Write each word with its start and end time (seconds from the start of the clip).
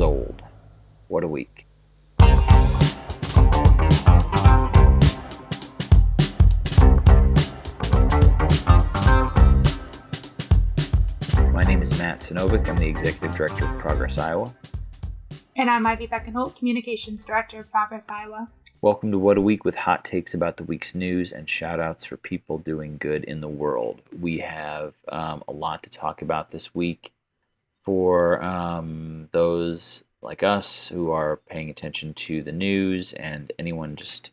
years 0.00 0.08
old. 0.08 0.42
What 1.08 1.24
a 1.24 1.28
week. 1.28 1.66
My 11.52 11.64
name 11.64 11.82
is 11.82 11.98
Matt 11.98 12.20
Sinovic. 12.20 12.68
I'm 12.68 12.76
the 12.76 12.86
Executive 12.86 13.36
Director 13.36 13.66
of 13.66 13.78
Progress 13.78 14.16
Iowa. 14.16 14.54
And 15.56 15.68
I'm 15.68 15.86
Ivy 15.86 16.06
Beckenholt, 16.06 16.56
Communications 16.56 17.24
Director 17.24 17.60
of 17.60 17.70
Progress 17.70 18.08
Iowa. 18.08 18.48
Welcome 18.80 19.10
to 19.12 19.18
What 19.18 19.36
a 19.36 19.42
Week 19.42 19.66
with 19.66 19.74
hot 19.74 20.06
takes 20.06 20.32
about 20.32 20.56
the 20.56 20.64
week's 20.64 20.94
news 20.94 21.32
and 21.32 21.46
shout 21.46 21.80
outs 21.80 22.06
for 22.06 22.16
people 22.16 22.56
doing 22.56 22.96
good 22.98 23.24
in 23.24 23.42
the 23.42 23.48
world. 23.48 24.00
We 24.18 24.38
have 24.38 24.94
um, 25.08 25.44
a 25.46 25.52
lot 25.52 25.82
to 25.82 25.90
talk 25.90 26.22
about 26.22 26.50
this 26.50 26.74
week 26.74 27.12
for 27.82 28.42
um, 28.42 29.28
those 29.32 30.04
like 30.22 30.42
us 30.42 30.88
who 30.88 31.10
are 31.10 31.36
paying 31.48 31.70
attention 31.70 32.12
to 32.12 32.42
the 32.42 32.52
news 32.52 33.12
and 33.14 33.52
anyone 33.58 33.96
just 33.96 34.30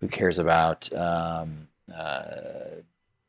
who 0.00 0.08
cares 0.08 0.38
about 0.38 0.92
um, 0.94 1.68
uh, 1.94 2.80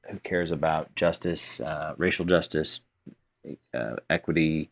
who 0.09 0.19
cares 0.19 0.51
about 0.51 0.95
justice, 0.95 1.59
uh, 1.59 1.93
racial 1.97 2.25
justice, 2.25 2.81
uh, 3.73 3.95
equity, 4.09 4.69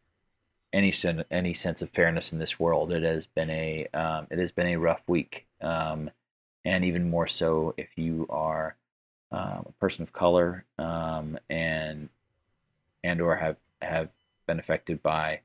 any 0.73 0.92
sen- 0.92 1.26
any 1.31 1.54
sense 1.54 1.81
of 1.81 1.90
fairness 1.90 2.31
in 2.31 2.40
this 2.40 2.59
world. 2.59 2.92
It 2.92 3.04
has 3.04 3.26
been 3.26 3.50
a 3.50 3.88
um, 3.94 4.28
it 4.30 4.40
has 4.40 4.52
been 4.52 4.67
a 4.67 4.78
rough 4.78 5.04
week, 5.08 5.48
um, 5.62 6.09
and 6.66 6.86
even 6.86 7.09
more 7.09 7.28
so 7.28 7.73
if 7.78 7.98
you 7.98 8.26
are 8.30 8.76
um, 9.31 9.66
a 9.67 9.73
person 9.80 10.04
of 10.04 10.14
color 10.14 10.66
um, 10.78 11.38
and 11.50 12.09
and 13.04 13.22
or 13.22 13.36
have 13.38 13.58
have 13.81 14.09
been 14.48 14.59
affected 14.59 15.03
by 15.03 15.42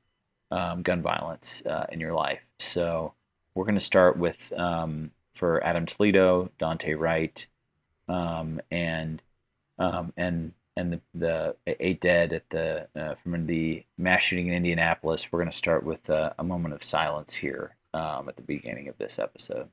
um, 0.51 0.81
gun 0.81 1.01
violence 1.01 1.63
uh, 1.65 1.85
in 1.91 1.99
your 1.99 2.13
life. 2.13 2.43
So 2.59 3.13
we're 3.53 3.65
going 3.65 3.75
to 3.75 3.81
start 3.81 4.17
with 4.17 4.51
um, 4.57 5.11
for 5.33 5.63
Adam 5.63 5.85
Toledo, 5.85 6.49
Daunte 6.59 6.97
Wright, 6.97 7.45
and 8.07 8.61
and 10.17 10.53
and 10.75 10.93
the, 10.93 11.01
the 11.13 11.55
eight 11.67 12.01
dead 12.01 12.33
at 12.33 12.49
the 12.49 12.87
uh, 12.95 13.15
from 13.15 13.45
the 13.45 13.85
mass 13.97 14.23
shooting 14.23 14.47
in 14.47 14.53
Indianapolis. 14.53 15.31
We're 15.31 15.39
going 15.39 15.51
to 15.51 15.57
start 15.57 15.83
with 15.83 16.09
uh, 16.09 16.33
a 16.39 16.43
moment 16.43 16.73
of 16.73 16.83
silence 16.83 17.35
here 17.35 17.75
um, 17.93 18.27
at 18.29 18.35
the 18.35 18.41
beginning 18.41 18.87
of 18.87 18.97
this 18.97 19.19
episode. 19.19 19.69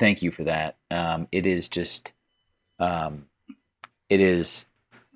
Thank 0.00 0.22
you 0.22 0.30
for 0.30 0.44
that. 0.44 0.76
Um, 0.90 1.28
it 1.30 1.44
is 1.44 1.68
just, 1.68 2.12
um, 2.78 3.26
it 4.08 4.18
is 4.18 4.64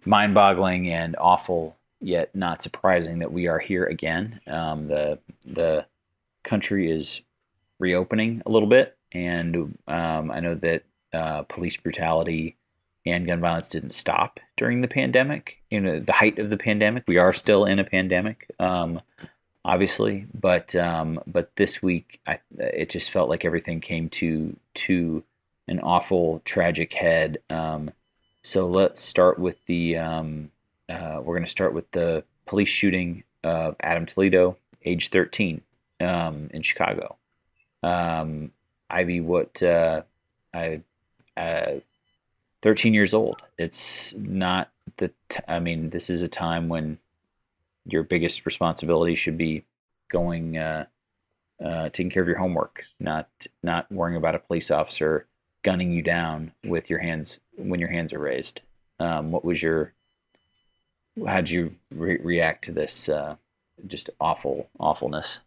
mind-boggling 0.06 0.90
and 0.90 1.16
awful, 1.18 1.74
yet 2.02 2.34
not 2.34 2.60
surprising 2.60 3.20
that 3.20 3.32
we 3.32 3.48
are 3.48 3.58
here 3.58 3.86
again. 3.86 4.40
Um, 4.50 4.88
the 4.88 5.18
the 5.46 5.86
country 6.42 6.90
is 6.90 7.22
reopening 7.78 8.42
a 8.44 8.50
little 8.50 8.68
bit, 8.68 8.94
and 9.10 9.74
um, 9.88 10.30
I 10.30 10.40
know 10.40 10.54
that 10.54 10.82
uh, 11.14 11.42
police 11.44 11.78
brutality 11.78 12.56
and 13.06 13.26
gun 13.26 13.40
violence 13.40 13.68
didn't 13.68 13.94
stop 13.94 14.38
during 14.58 14.82
the 14.82 14.88
pandemic. 14.88 15.62
You 15.70 15.80
know, 15.80 15.98
the 15.98 16.12
height 16.12 16.38
of 16.38 16.50
the 16.50 16.58
pandemic, 16.58 17.04
we 17.06 17.16
are 17.16 17.32
still 17.32 17.64
in 17.64 17.78
a 17.78 17.84
pandemic, 17.84 18.50
um, 18.58 19.00
obviously, 19.64 20.26
but 20.38 20.76
um, 20.76 21.20
but 21.26 21.56
this 21.56 21.82
week, 21.82 22.20
I, 22.26 22.40
it 22.58 22.90
just 22.90 23.10
felt 23.10 23.30
like 23.30 23.46
everything 23.46 23.80
came 23.80 24.10
to 24.10 24.54
to 24.74 25.24
an 25.68 25.80
awful, 25.80 26.42
tragic 26.44 26.92
head. 26.92 27.38
Um, 27.50 27.90
so 28.42 28.66
let's 28.66 29.00
start 29.00 29.38
with 29.38 29.64
the. 29.66 29.96
Um, 29.98 30.50
uh, 30.88 31.20
we're 31.22 31.34
going 31.34 31.44
to 31.44 31.50
start 31.50 31.72
with 31.72 31.90
the 31.92 32.24
police 32.46 32.68
shooting 32.68 33.24
of 33.42 33.74
Adam 33.80 34.04
Toledo, 34.04 34.58
age 34.84 35.08
13 35.08 35.62
um, 36.00 36.50
in 36.52 36.62
Chicago. 36.62 37.16
Um, 37.82 38.50
Ivy, 38.90 39.20
what 39.20 39.62
uh, 39.62 40.02
I, 40.52 40.82
uh, 41.36 41.80
13 42.62 42.94
years 42.94 43.14
old. 43.14 43.42
It's 43.58 44.14
not 44.14 44.70
the. 44.98 45.10
T- 45.28 45.40
I 45.48 45.58
mean, 45.58 45.90
this 45.90 46.10
is 46.10 46.22
a 46.22 46.28
time 46.28 46.68
when 46.68 46.98
your 47.86 48.02
biggest 48.02 48.46
responsibility 48.46 49.14
should 49.14 49.38
be 49.38 49.64
going, 50.08 50.56
uh, 51.62 51.88
taking 51.90 52.10
care 52.10 52.22
of 52.22 52.28
your 52.28 52.38
homework, 52.38 52.84
not 52.98 53.28
not 53.62 53.90
worrying 53.90 54.16
about 54.16 54.34
a 54.34 54.38
police 54.38 54.70
officer 54.70 55.26
gunning 55.62 55.92
you 55.92 56.02
down 56.02 56.52
with 56.64 56.88
your 56.90 57.00
hands 57.00 57.38
when 57.56 57.80
your 57.80 57.88
hands 57.90 58.12
are 58.12 58.18
raised. 58.18 58.60
Um, 59.00 59.30
what 59.30 59.44
was 59.44 59.62
your? 59.62 59.92
How'd 61.26 61.50
you 61.50 61.76
re- 61.90 62.20
react 62.22 62.64
to 62.64 62.72
this? 62.72 63.08
Uh, 63.08 63.36
just 63.86 64.10
awful 64.20 64.68
awfulness. 64.78 65.40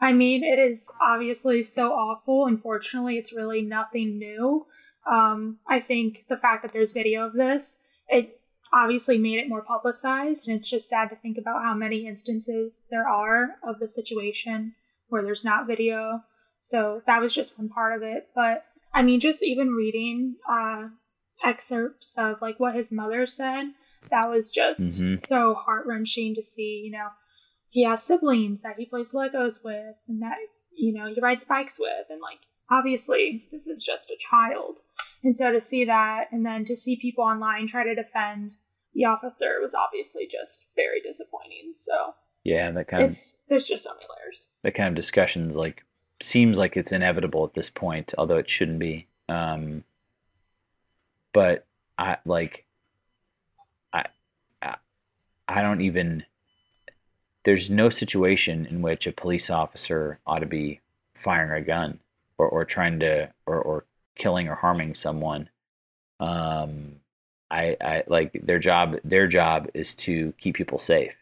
I 0.00 0.12
mean, 0.12 0.44
it 0.44 0.58
is 0.58 0.92
obviously 1.00 1.62
so 1.62 1.92
awful. 1.92 2.46
Unfortunately, 2.46 3.18
it's 3.18 3.34
really 3.34 3.62
nothing 3.62 4.18
new. 4.18 4.66
Um, 5.10 5.58
I 5.66 5.80
think 5.80 6.26
the 6.28 6.36
fact 6.36 6.62
that 6.62 6.72
there's 6.72 6.92
video 6.92 7.26
of 7.26 7.32
this, 7.32 7.78
it 8.08 8.37
obviously 8.78 9.18
made 9.18 9.38
it 9.38 9.48
more 9.48 9.62
publicized, 9.62 10.46
and 10.46 10.56
it's 10.56 10.68
just 10.68 10.88
sad 10.88 11.08
to 11.10 11.16
think 11.16 11.36
about 11.38 11.62
how 11.62 11.74
many 11.74 12.06
instances 12.06 12.84
there 12.90 13.08
are 13.08 13.56
of 13.66 13.78
the 13.80 13.88
situation 13.88 14.74
where 15.08 15.22
there's 15.22 15.44
not 15.44 15.66
video. 15.66 16.22
So 16.60 17.02
that 17.06 17.20
was 17.20 17.34
just 17.34 17.58
one 17.58 17.68
part 17.68 17.96
of 17.96 18.02
it. 18.02 18.28
But 18.34 18.64
I 18.94 19.02
mean, 19.02 19.20
just 19.20 19.42
even 19.42 19.70
reading 19.70 20.36
uh, 20.50 20.88
excerpts 21.44 22.16
of 22.18 22.36
like 22.40 22.60
what 22.60 22.74
his 22.74 22.92
mother 22.92 23.26
said, 23.26 23.72
that 24.10 24.30
was 24.30 24.52
just 24.52 25.00
mm-hmm. 25.00 25.14
so 25.14 25.54
heart 25.54 25.86
wrenching 25.86 26.34
to 26.34 26.42
see. 26.42 26.82
You 26.84 26.92
know, 26.92 27.08
he 27.70 27.84
has 27.84 28.02
siblings 28.02 28.62
that 28.62 28.76
he 28.78 28.86
plays 28.86 29.12
Legos 29.12 29.64
with 29.64 29.96
and 30.08 30.22
that, 30.22 30.36
you 30.76 30.92
know, 30.92 31.12
he 31.12 31.20
rides 31.20 31.44
bikes 31.44 31.78
with. 31.78 32.06
And 32.10 32.20
like, 32.20 32.38
obviously, 32.70 33.44
this 33.50 33.66
is 33.66 33.82
just 33.82 34.10
a 34.10 34.16
child. 34.18 34.80
And 35.22 35.36
so 35.36 35.52
to 35.52 35.60
see 35.60 35.84
that 35.84 36.26
and 36.30 36.46
then 36.46 36.64
to 36.66 36.76
see 36.76 36.96
people 36.96 37.24
online 37.24 37.66
try 37.66 37.84
to 37.84 37.94
defend 37.94 38.54
the 38.98 39.04
officer 39.04 39.58
was 39.62 39.74
obviously 39.74 40.26
just 40.26 40.70
very 40.74 41.00
disappointing. 41.00 41.70
So, 41.72 42.14
yeah, 42.42 42.66
and 42.66 42.76
that 42.76 42.88
kind 42.88 43.04
it's, 43.04 43.34
of, 43.34 43.40
there's 43.48 43.68
just 43.68 43.84
so 43.84 43.90
many 43.94 44.06
layers. 44.18 44.50
That 44.62 44.74
kind 44.74 44.88
of 44.88 44.96
discussions 44.96 45.56
like 45.56 45.84
seems 46.20 46.58
like 46.58 46.76
it's 46.76 46.90
inevitable 46.90 47.44
at 47.44 47.54
this 47.54 47.70
point, 47.70 48.12
although 48.18 48.38
it 48.38 48.50
shouldn't 48.50 48.80
be. 48.80 49.06
Um, 49.28 49.84
but 51.32 51.64
I 51.96 52.16
like, 52.26 52.64
I, 53.92 54.06
I, 54.60 54.74
I 55.46 55.62
don't 55.62 55.82
even 55.82 56.24
there's 57.44 57.70
no 57.70 57.90
situation 57.90 58.66
in 58.66 58.82
which 58.82 59.06
a 59.06 59.12
police 59.12 59.48
officer 59.48 60.18
ought 60.26 60.40
to 60.40 60.46
be 60.46 60.80
firing 61.14 61.62
a 61.62 61.64
gun 61.64 62.00
or, 62.36 62.48
or 62.48 62.64
trying 62.64 62.98
to 62.98 63.30
or, 63.46 63.62
or 63.62 63.84
killing 64.16 64.48
or 64.48 64.56
harming 64.56 64.94
someone. 64.94 65.48
Um, 66.18 66.96
I, 67.50 67.76
I 67.80 68.04
like 68.06 68.40
their 68.42 68.58
job. 68.58 68.96
Their 69.04 69.26
job 69.26 69.68
is 69.74 69.94
to 69.96 70.32
keep 70.38 70.56
people 70.56 70.78
safe. 70.78 71.16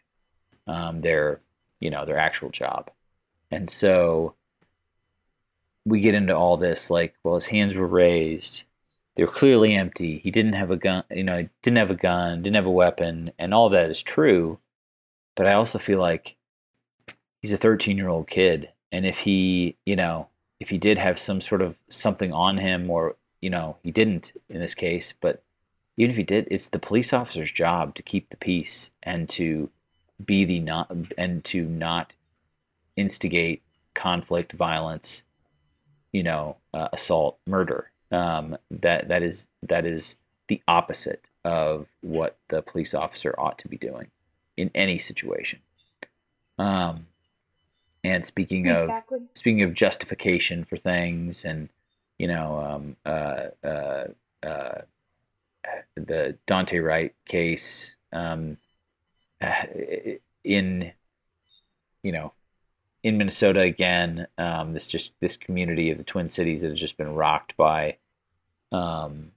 Um, 0.67 0.99
their 0.99 1.39
you 1.79 1.89
know 1.89 2.05
their 2.05 2.17
actual 2.17 2.49
job, 2.49 2.89
and 3.51 3.69
so 3.69 4.35
we 5.85 6.01
get 6.01 6.15
into 6.15 6.35
all 6.35 6.57
this 6.57 6.89
like, 6.89 7.15
well, 7.23 7.35
his 7.35 7.47
hands 7.47 7.73
were 7.73 7.87
raised. 7.87 8.63
They 9.15 9.23
were 9.23 9.31
clearly 9.31 9.73
empty. 9.73 10.19
He 10.19 10.31
didn't 10.31 10.53
have 10.53 10.69
a 10.69 10.75
gun. 10.75 11.03
You 11.09 11.23
know, 11.23 11.47
didn't 11.63 11.77
have 11.77 11.91
a 11.91 11.95
gun. 11.95 12.43
Didn't 12.43 12.57
have 12.57 12.65
a 12.65 12.71
weapon, 12.71 13.31
and 13.39 13.53
all 13.53 13.69
that 13.69 13.89
is 13.89 14.03
true. 14.03 14.59
But 15.35 15.47
I 15.47 15.53
also 15.53 15.79
feel 15.79 15.99
like 15.99 16.37
he's 17.41 17.53
a 17.53 17.57
13 17.57 17.97
year 17.97 18.09
old 18.09 18.27
kid. 18.27 18.69
And 18.91 19.05
if 19.05 19.19
he, 19.19 19.77
you 19.85 19.95
know, 19.95 20.27
if 20.59 20.69
he 20.69 20.77
did 20.77 20.97
have 20.97 21.19
some 21.19 21.41
sort 21.41 21.61
of 21.61 21.77
something 21.89 22.33
on 22.33 22.57
him, 22.57 22.89
or, 22.89 23.15
you 23.41 23.49
know, 23.49 23.77
he 23.83 23.91
didn't 23.91 24.33
in 24.49 24.59
this 24.59 24.73
case, 24.73 25.13
but 25.19 25.43
even 25.97 26.11
if 26.11 26.17
he 26.17 26.23
did, 26.23 26.47
it's 26.49 26.69
the 26.69 26.79
police 26.79 27.11
officer's 27.11 27.51
job 27.51 27.95
to 27.95 28.03
keep 28.03 28.29
the 28.29 28.37
peace 28.37 28.91
and 29.03 29.27
to 29.29 29.69
be 30.23 30.45
the 30.45 30.59
not, 30.59 30.91
and 31.17 31.43
to 31.45 31.65
not 31.65 32.15
instigate 32.95 33.63
conflict, 33.93 34.53
violence, 34.53 35.23
you 36.11 36.23
know, 36.23 36.57
uh, 36.73 36.87
assault, 36.93 37.39
murder. 37.45 37.91
Um, 38.09 38.57
that 38.71 39.09
that 39.09 39.21
is 39.21 39.47
that 39.63 39.85
is 39.85 40.15
the 40.47 40.61
opposite 40.67 41.25
of 41.43 41.87
what 42.01 42.37
the 42.47 42.61
police 42.61 42.93
officer 42.93 43.35
ought 43.37 43.57
to 43.59 43.67
be 43.67 43.77
doing 43.77 44.07
in 44.55 44.71
any 44.73 44.97
situation. 44.97 45.59
Um, 46.57 47.07
and 48.03 48.23
speaking 48.23 48.67
exactly. 48.67 49.17
of 49.17 49.23
speaking 49.33 49.61
of 49.63 49.73
justification 49.73 50.63
for 50.63 50.77
things, 50.77 51.43
and 51.43 51.69
you 52.17 52.27
know, 52.27 52.59
um, 52.59 52.95
uh, 53.05 53.47
uh, 53.67 54.07
uh, 54.43 54.81
the 55.95 56.37
Daunte 56.47 56.83
Wright 56.83 57.13
case 57.27 57.95
um, 58.11 58.57
uh, 59.41 59.53
in 60.43 60.91
you 62.03 62.11
know 62.11 62.33
in 63.03 63.17
Minnesota 63.17 63.61
again, 63.61 64.27
um, 64.37 64.73
this 64.73 64.87
just 64.87 65.11
this 65.21 65.37
community 65.37 65.91
of 65.91 65.97
the 65.97 66.03
Twin 66.03 66.29
Cities 66.29 66.61
that 66.61 66.69
has 66.69 66.79
just 66.79 66.97
been 66.97 67.13
rocked 67.13 67.55
by 67.55 67.97
um, 68.71 69.31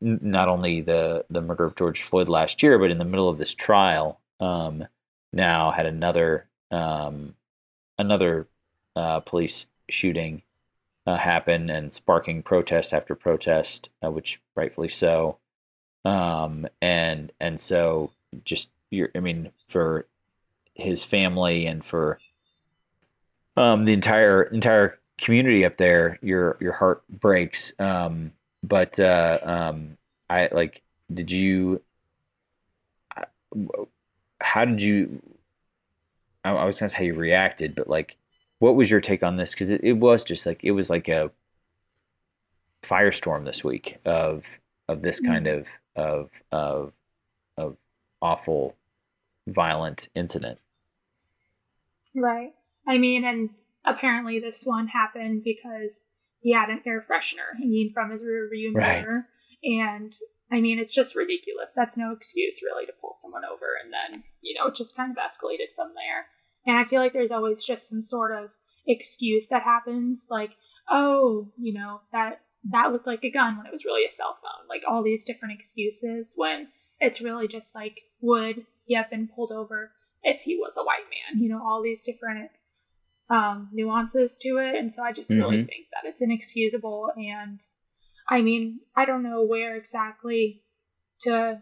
not 0.00 0.48
only 0.48 0.80
the 0.80 1.24
the 1.30 1.40
murder 1.40 1.64
of 1.64 1.76
George 1.76 2.02
Floyd 2.02 2.28
last 2.28 2.62
year, 2.62 2.78
but 2.78 2.90
in 2.90 2.98
the 2.98 3.04
middle 3.04 3.28
of 3.28 3.38
this 3.38 3.54
trial, 3.54 4.20
um, 4.40 4.86
now 5.32 5.70
had 5.70 5.86
another 5.86 6.48
um, 6.70 7.34
another 7.98 8.46
uh, 8.94 9.20
police 9.20 9.66
shooting 9.88 10.42
uh, 11.06 11.16
happen 11.16 11.70
and 11.70 11.92
sparking 11.92 12.42
protest 12.42 12.92
after 12.92 13.14
protest, 13.14 13.90
uh, 14.04 14.10
which 14.10 14.40
rightfully 14.54 14.88
so. 14.88 15.38
Um, 16.04 16.66
and 16.80 17.32
and 17.40 17.60
so 17.60 18.12
just 18.44 18.70
you're, 18.90 19.10
I 19.14 19.20
mean, 19.20 19.50
for 19.68 20.06
his 20.74 21.02
family 21.02 21.66
and 21.66 21.84
for 21.84 22.18
um, 23.56 23.84
the 23.84 23.92
entire 23.92 24.42
entire 24.42 24.98
community 25.18 25.64
up 25.64 25.76
there, 25.76 26.18
your 26.22 26.56
your 26.60 26.72
heart 26.72 27.02
breaks. 27.08 27.72
Um, 27.78 28.32
but 28.62 28.98
uh, 29.00 29.38
um, 29.42 29.96
I 30.28 30.48
like, 30.52 30.82
did 31.12 31.30
you? 31.30 31.82
How 34.40 34.64
did 34.64 34.82
you? 34.82 35.22
I, 36.44 36.50
I 36.50 36.64
was 36.64 36.78
gonna 36.78 36.88
say 36.88 36.98
how 36.98 37.04
you 37.04 37.14
reacted, 37.14 37.74
but 37.74 37.88
like, 37.88 38.16
what 38.58 38.76
was 38.76 38.90
your 38.90 39.00
take 39.00 39.22
on 39.22 39.36
this? 39.36 39.52
Because 39.52 39.70
it, 39.70 39.82
it 39.82 39.94
was 39.94 40.24
just 40.24 40.46
like 40.46 40.62
it 40.64 40.72
was 40.72 40.90
like 40.90 41.08
a 41.08 41.30
firestorm 42.82 43.44
this 43.44 43.64
week 43.64 43.94
of 44.04 44.44
of 44.88 45.02
this 45.02 45.20
mm. 45.20 45.26
kind 45.26 45.46
of 45.46 45.68
of 45.94 46.30
of 46.52 46.92
of 47.56 47.76
awful 48.22 48.76
violent 49.46 50.08
incident. 50.14 50.58
Right. 52.14 52.52
I 52.86 52.98
mean, 52.98 53.24
and 53.24 53.50
apparently 53.84 54.38
this 54.38 54.62
one 54.64 54.88
happened 54.88 55.42
because 55.44 56.06
he 56.40 56.52
had 56.52 56.70
an 56.70 56.80
air 56.86 57.00
freshener 57.00 57.58
hanging 57.58 57.90
from 57.92 58.10
his 58.10 58.24
rear 58.24 58.48
view 58.50 58.72
mirror. 58.72 59.02
Right. 59.04 59.24
And 59.64 60.12
I 60.50 60.60
mean, 60.60 60.78
it's 60.78 60.94
just 60.94 61.16
ridiculous. 61.16 61.72
That's 61.74 61.96
no 61.96 62.12
excuse 62.12 62.60
really 62.62 62.86
to 62.86 62.92
pull 63.00 63.12
someone 63.12 63.42
over 63.44 63.66
and 63.82 63.92
then, 63.92 64.24
you 64.40 64.54
know, 64.54 64.70
just 64.70 64.96
kind 64.96 65.10
of 65.10 65.16
escalated 65.16 65.74
from 65.74 65.92
there. 65.94 66.26
And 66.66 66.76
I 66.76 66.84
feel 66.84 67.00
like 67.00 67.12
there's 67.12 67.30
always 67.30 67.64
just 67.64 67.88
some 67.88 68.02
sort 68.02 68.32
of 68.32 68.50
excuse 68.86 69.48
that 69.48 69.62
happens 69.62 70.28
like, 70.30 70.52
oh, 70.90 71.48
you 71.56 71.72
know, 71.72 72.00
that 72.12 72.40
that 72.70 72.92
looked 72.92 73.06
like 73.06 73.22
a 73.22 73.30
gun 73.30 73.56
when 73.56 73.66
it 73.66 73.72
was 73.72 73.84
really 73.84 74.04
a 74.04 74.10
cell 74.10 74.36
phone. 74.42 74.68
Like 74.68 74.82
all 74.88 75.02
these 75.02 75.24
different 75.24 75.54
excuses 75.54 76.34
when 76.36 76.68
it's 76.98 77.20
really 77.20 77.46
just 77.46 77.74
like 77.74 78.00
would 78.20 78.66
he 78.86 78.94
have 78.94 79.10
been 79.10 79.28
pulled 79.28 79.52
over 79.52 79.92
if 80.22 80.40
he 80.42 80.56
was 80.56 80.76
a 80.76 80.84
white 80.84 81.04
man? 81.10 81.42
You 81.42 81.48
know, 81.48 81.62
all 81.64 81.82
these 81.82 82.04
different 82.04 82.50
um, 83.30 83.68
nuances 83.72 84.38
to 84.38 84.58
it. 84.58 84.74
And 84.74 84.92
so 84.92 85.02
I 85.02 85.12
just 85.12 85.30
mm-hmm. 85.30 85.40
really 85.40 85.64
think 85.64 85.86
that 85.92 86.08
it's 86.08 86.22
inexcusable. 86.22 87.10
And 87.16 87.60
I 88.28 88.40
mean, 88.40 88.80
I 88.94 89.04
don't 89.04 89.22
know 89.22 89.42
where 89.42 89.76
exactly 89.76 90.62
to 91.20 91.60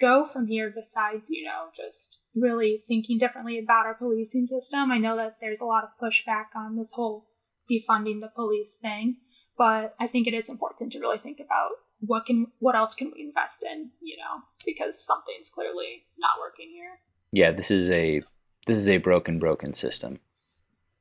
go 0.00 0.26
from 0.26 0.46
here 0.46 0.72
besides, 0.74 1.30
you 1.30 1.44
know, 1.44 1.66
just 1.76 2.17
really 2.40 2.84
thinking 2.86 3.18
differently 3.18 3.58
about 3.58 3.86
our 3.86 3.94
policing 3.94 4.46
system. 4.46 4.90
I 4.90 4.98
know 4.98 5.16
that 5.16 5.36
there's 5.40 5.60
a 5.60 5.66
lot 5.66 5.84
of 5.84 5.90
pushback 6.00 6.46
on 6.56 6.76
this 6.76 6.92
whole 6.94 7.26
defunding 7.70 8.20
the 8.20 8.30
police 8.34 8.78
thing, 8.80 9.16
but 9.56 9.94
I 10.00 10.06
think 10.06 10.26
it 10.26 10.34
is 10.34 10.48
important 10.48 10.92
to 10.92 11.00
really 11.00 11.18
think 11.18 11.38
about 11.38 11.70
what 12.00 12.26
can 12.26 12.46
what 12.58 12.76
else 12.76 12.94
can 12.94 13.12
we 13.14 13.22
invest 13.22 13.64
in, 13.70 13.90
you 14.00 14.16
know, 14.16 14.42
because 14.64 15.04
something's 15.04 15.50
clearly 15.50 16.04
not 16.18 16.38
working 16.40 16.70
here. 16.70 17.00
Yeah, 17.32 17.50
this 17.50 17.70
is 17.70 17.90
a 17.90 18.22
this 18.66 18.76
is 18.76 18.88
a 18.88 18.98
broken 18.98 19.38
broken 19.38 19.74
system 19.74 20.20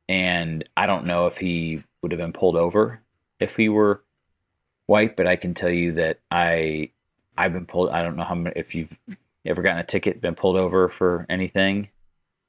and 0.10 0.64
I 0.76 0.88
don't 0.88 1.06
know 1.06 1.28
if 1.28 1.38
he 1.38 1.84
would 2.02 2.12
have 2.12 2.20
been 2.20 2.34
pulled 2.34 2.58
over 2.58 3.02
if 3.40 3.56
he 3.56 3.70
were 3.70 4.04
white, 4.86 5.16
but 5.16 5.28
I 5.28 5.36
can 5.36 5.54
tell 5.54 5.70
you 5.70 5.92
that 5.92 6.20
I 6.32 6.92
I've 7.38 7.54
been 7.54 7.66
pulled. 7.66 7.90
I 7.90 8.02
don't 8.02 8.16
know 8.16 8.24
how 8.24 8.36
many 8.36 8.54
if 8.56 8.74
you've 8.74 8.98
ever 9.48 9.62
gotten 9.62 9.80
a 9.80 9.86
ticket, 9.86 10.22
been 10.22 10.36
pulled 10.36 10.58
over 10.58 10.90
for 10.90 11.26
anything. 11.30 11.90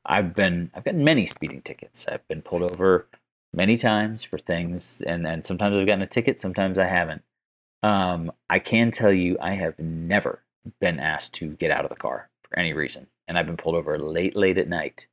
I've 0.04 0.32
been 0.32 0.70
I've 0.74 0.84
gotten 0.84 1.04
many 1.04 1.26
speeding 1.26 1.62
tickets. 1.62 2.06
I've 2.08 2.26
been 2.28 2.42
pulled 2.42 2.62
over 2.62 3.08
many 3.52 3.76
times 3.76 4.24
for 4.24 4.38
things, 4.38 5.02
and 5.02 5.24
then 5.24 5.42
sometimes 5.42 5.74
I've 5.74 5.86
gotten 5.86 6.02
a 6.02 6.06
ticket, 6.06 6.40
sometimes 6.40 6.78
I 6.78 6.86
haven't. 6.86 7.22
Um, 7.82 8.32
I 8.50 8.58
can 8.58 8.90
tell 8.90 9.12
you, 9.12 9.36
I 9.40 9.54
have 9.54 9.78
never 9.78 10.42
been 10.80 10.98
asked 10.98 11.34
to 11.34 11.50
get 11.50 11.70
out 11.70 11.84
of 11.84 11.90
the 11.90 11.96
car 11.96 12.30
for 12.42 12.58
any 12.58 12.72
reason, 12.74 13.06
and 13.26 13.38
I've 13.38 13.46
been 13.46 13.56
pulled 13.56 13.76
over 13.76 13.98
late, 13.98 14.36
late 14.36 14.58
at 14.58 14.68
night, 14.68 15.06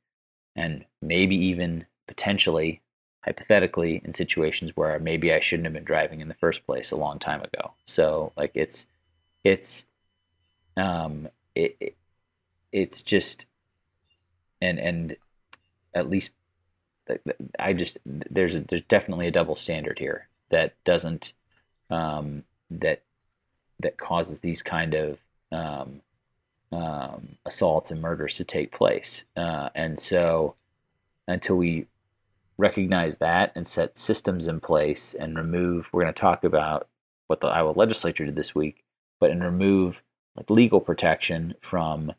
and 0.54 0.84
maybe 1.00 1.36
even 1.36 1.86
potentially, 2.08 2.82
hypothetically, 3.24 4.00
in 4.04 4.12
situations 4.12 4.76
where 4.76 4.98
maybe 4.98 5.32
I 5.32 5.40
shouldn't 5.40 5.66
have 5.66 5.74
been 5.74 5.84
driving 5.84 6.20
in 6.20 6.28
the 6.28 6.34
first 6.34 6.66
place 6.66 6.90
a 6.90 6.96
long 6.96 7.18
time 7.18 7.42
ago. 7.42 7.74
So 7.86 8.32
like 8.36 8.52
it's 8.54 8.86
it's 9.44 9.84
um 10.76 11.28
it, 11.56 11.76
it 11.80 11.96
it's 12.72 13.02
just 13.02 13.46
and 14.60 14.78
and 14.78 15.16
at 15.94 16.08
least 16.08 16.30
I 17.58 17.72
just 17.72 17.98
there's 18.04 18.54
a, 18.54 18.60
there's 18.60 18.82
definitely 18.82 19.28
a 19.28 19.32
double 19.32 19.56
standard 19.56 19.98
here 19.98 20.28
that 20.50 20.74
doesn't 20.84 21.32
um, 21.90 22.44
that 22.70 23.02
that 23.80 23.96
causes 23.96 24.40
these 24.40 24.62
kind 24.62 24.94
of 24.94 25.18
um, 25.52 26.00
um, 26.72 27.36
assaults 27.44 27.90
and 27.90 28.00
murders 28.00 28.36
to 28.36 28.44
take 28.44 28.72
place, 28.72 29.24
uh, 29.36 29.70
and 29.74 29.98
so 29.98 30.56
until 31.28 31.56
we 31.56 31.86
recognize 32.58 33.18
that 33.18 33.52
and 33.54 33.66
set 33.66 33.98
systems 33.98 34.46
in 34.46 34.58
place 34.58 35.12
and 35.12 35.36
remove 35.36 35.90
we're 35.92 36.02
going 36.02 36.12
to 36.12 36.18
talk 36.18 36.42
about 36.42 36.88
what 37.26 37.40
the 37.40 37.48
Iowa 37.48 37.72
legislature 37.76 38.24
did 38.24 38.34
this 38.34 38.54
week 38.54 38.82
but 39.20 39.30
and 39.30 39.42
remove 39.42 40.02
like 40.36 40.50
legal 40.50 40.80
protection 40.80 41.54
from 41.60 42.12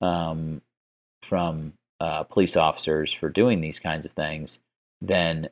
um, 0.00 0.62
from 1.22 1.74
uh, 2.00 2.22
police 2.24 2.56
officers 2.56 3.12
for 3.12 3.28
doing 3.28 3.60
these 3.60 3.78
kinds 3.78 4.04
of 4.04 4.12
things 4.12 4.60
then 5.00 5.48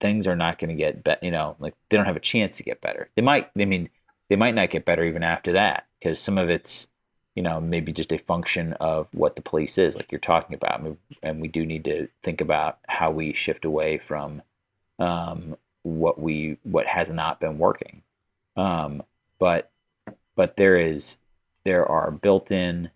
things 0.00 0.26
are 0.26 0.36
not 0.36 0.58
going 0.58 0.68
to 0.68 0.74
get 0.74 1.02
better 1.02 1.24
you 1.24 1.30
know 1.30 1.56
like 1.58 1.74
they 1.88 1.96
don't 1.96 2.06
have 2.06 2.16
a 2.16 2.20
chance 2.20 2.56
to 2.56 2.62
get 2.62 2.80
better 2.80 3.08
they 3.16 3.22
might 3.22 3.50
i 3.58 3.64
mean 3.64 3.88
they 4.28 4.36
might 4.36 4.54
not 4.54 4.70
get 4.70 4.84
better 4.84 5.04
even 5.04 5.22
after 5.22 5.52
that 5.52 5.86
because 5.98 6.18
some 6.18 6.36
of 6.36 6.50
it's 6.50 6.86
you 7.36 7.42
know, 7.42 7.60
maybe 7.60 7.92
just 7.92 8.12
a 8.12 8.18
function 8.18 8.72
of 8.74 9.08
what 9.14 9.36
the 9.36 9.42
police 9.42 9.76
is, 9.76 9.94
like 9.94 10.10
you're 10.10 10.18
talking 10.18 10.56
about. 10.56 10.96
And 11.22 11.40
we 11.40 11.48
do 11.48 11.66
need 11.66 11.84
to 11.84 12.08
think 12.22 12.40
about 12.40 12.78
how 12.88 13.10
we 13.10 13.34
shift 13.34 13.66
away 13.66 13.98
from 13.98 14.42
um, 14.98 15.56
what 15.82 16.18
we 16.18 16.56
what 16.62 16.86
has 16.86 17.10
not 17.10 17.38
been 17.38 17.58
working. 17.58 18.02
Um, 18.56 19.02
but 19.38 19.70
but 20.36 20.56
there 20.56 20.76
is 20.76 21.16
there 21.64 21.84
are 21.84 22.12
built-in 22.12 22.90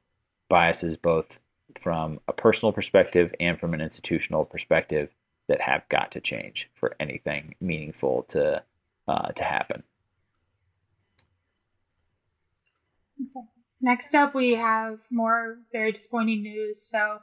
biases 0.49 0.97
both 0.97 1.41
from 1.79 2.21
a 2.29 2.33
personal 2.33 2.73
perspective 2.73 3.35
and 3.41 3.59
from 3.59 3.75
an 3.75 3.81
institutional 3.81 4.45
perspective 4.45 5.13
that 5.49 5.63
have 5.63 5.89
got 5.89 6.13
to 6.13 6.21
change 6.21 6.71
for 6.75 6.95
anything 7.01 7.55
meaningful 7.61 8.23
to 8.23 8.63
uh, 9.09 9.33
to 9.33 9.43
happen. 9.43 9.83
Next 13.81 14.15
up, 14.15 14.35
we 14.35 14.55
have 14.55 15.01
more 15.11 15.59
very 15.73 15.91
disappointing 15.91 16.43
news. 16.43 16.83
So, 16.83 17.19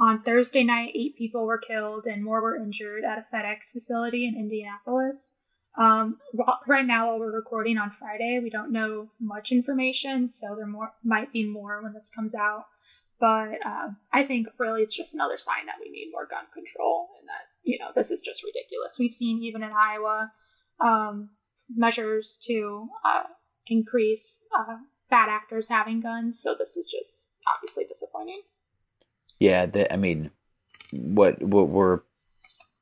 on 0.00 0.22
Thursday 0.22 0.64
night, 0.64 0.92
eight 0.94 1.16
people 1.16 1.44
were 1.44 1.58
killed 1.58 2.06
and 2.06 2.24
more 2.24 2.40
were 2.40 2.56
injured 2.56 3.04
at 3.04 3.18
a 3.18 3.26
FedEx 3.34 3.72
facility 3.72 4.26
in 4.26 4.34
Indianapolis. 4.34 5.35
Um, 5.78 6.18
right 6.66 6.86
now, 6.86 7.08
while 7.08 7.18
we're 7.18 7.34
recording 7.34 7.76
on 7.76 7.90
Friday, 7.90 8.40
we 8.42 8.50
don't 8.50 8.72
know 8.72 9.10
much 9.20 9.52
information, 9.52 10.30
so 10.30 10.54
there 10.56 10.66
more 10.66 10.92
might 11.04 11.32
be 11.32 11.46
more 11.46 11.82
when 11.82 11.92
this 11.92 12.10
comes 12.14 12.34
out. 12.34 12.64
But 13.20 13.58
uh, 13.64 13.88
I 14.12 14.24
think 14.24 14.48
really 14.58 14.82
it's 14.82 14.96
just 14.96 15.14
another 15.14 15.38
sign 15.38 15.66
that 15.66 15.76
we 15.82 15.90
need 15.90 16.10
more 16.12 16.26
gun 16.26 16.44
control, 16.52 17.08
and 17.18 17.28
that 17.28 17.46
you 17.62 17.78
know 17.78 17.90
this 17.94 18.10
is 18.10 18.22
just 18.22 18.42
ridiculous. 18.42 18.96
We've 18.98 19.12
seen 19.12 19.42
even 19.42 19.62
in 19.62 19.70
Iowa 19.70 20.32
um, 20.80 21.30
measures 21.74 22.38
to 22.46 22.88
uh, 23.04 23.24
increase 23.66 24.42
uh, 24.58 24.76
bad 25.10 25.28
actors 25.28 25.68
having 25.68 26.00
guns. 26.00 26.40
So 26.42 26.54
this 26.58 26.76
is 26.76 26.86
just 26.86 27.30
obviously 27.54 27.84
disappointing. 27.84 28.42
Yeah, 29.38 29.66
the, 29.66 29.92
I 29.92 29.96
mean, 29.96 30.30
what 30.92 31.42
what 31.42 31.68
we're 31.68 32.00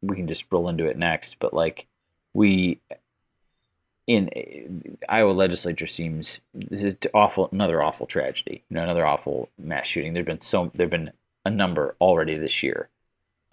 we 0.00 0.16
can 0.16 0.28
just 0.28 0.44
roll 0.50 0.68
into 0.68 0.86
it 0.86 0.98
next, 0.98 1.38
but 1.40 1.54
like 1.54 1.86
we 2.34 2.80
in 4.06 4.98
Iowa 5.08 5.32
legislature 5.32 5.86
seems 5.86 6.40
this 6.52 6.84
is 6.84 6.96
awful 7.14 7.48
another 7.52 7.82
awful 7.82 8.06
tragedy 8.06 8.62
you 8.68 8.74
know 8.74 8.82
another 8.82 9.06
awful 9.06 9.48
mass 9.58 9.86
shooting 9.86 10.12
there've 10.12 10.26
been 10.26 10.42
so 10.42 10.70
there've 10.74 10.90
been 10.90 11.12
a 11.46 11.50
number 11.50 11.96
already 12.00 12.38
this 12.38 12.62
year 12.62 12.90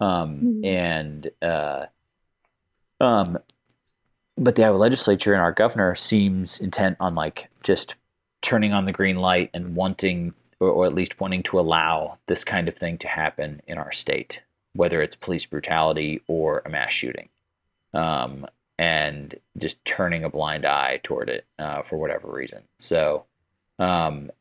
um, 0.00 0.40
mm-hmm. 0.40 0.64
and 0.64 1.30
uh, 1.40 1.86
um, 3.00 3.36
but 4.36 4.56
the 4.56 4.64
Iowa 4.64 4.76
legislature 4.76 5.32
and 5.32 5.42
our 5.42 5.52
governor 5.52 5.94
seems 5.94 6.60
intent 6.60 6.96
on 7.00 7.14
like 7.14 7.48
just 7.64 7.94
turning 8.42 8.72
on 8.72 8.84
the 8.84 8.92
green 8.92 9.16
light 9.16 9.50
and 9.54 9.74
wanting, 9.74 10.32
or, 10.60 10.68
or 10.68 10.86
at 10.86 10.94
least 10.94 11.20
wanting 11.20 11.42
to 11.44 11.60
allow 11.60 12.18
this 12.26 12.44
kind 12.44 12.68
of 12.68 12.76
thing 12.76 12.98
to 12.98 13.08
happen 13.08 13.60
in 13.66 13.78
our 13.78 13.92
state, 13.92 14.40
whether 14.74 15.00
it's 15.02 15.16
police 15.16 15.46
brutality 15.46 16.20
or 16.26 16.62
a 16.64 16.68
mass 16.68 16.92
shooting. 16.92 17.26
Um, 17.94 18.46
and 18.82 19.38
just 19.56 19.84
turning 19.84 20.24
a 20.24 20.28
blind 20.28 20.66
eye 20.66 20.98
toward 21.04 21.28
it 21.28 21.46
uh, 21.56 21.82
for 21.82 21.98
whatever 21.98 22.28
reason. 22.28 22.64
So 22.78 23.26
um, 23.78 24.32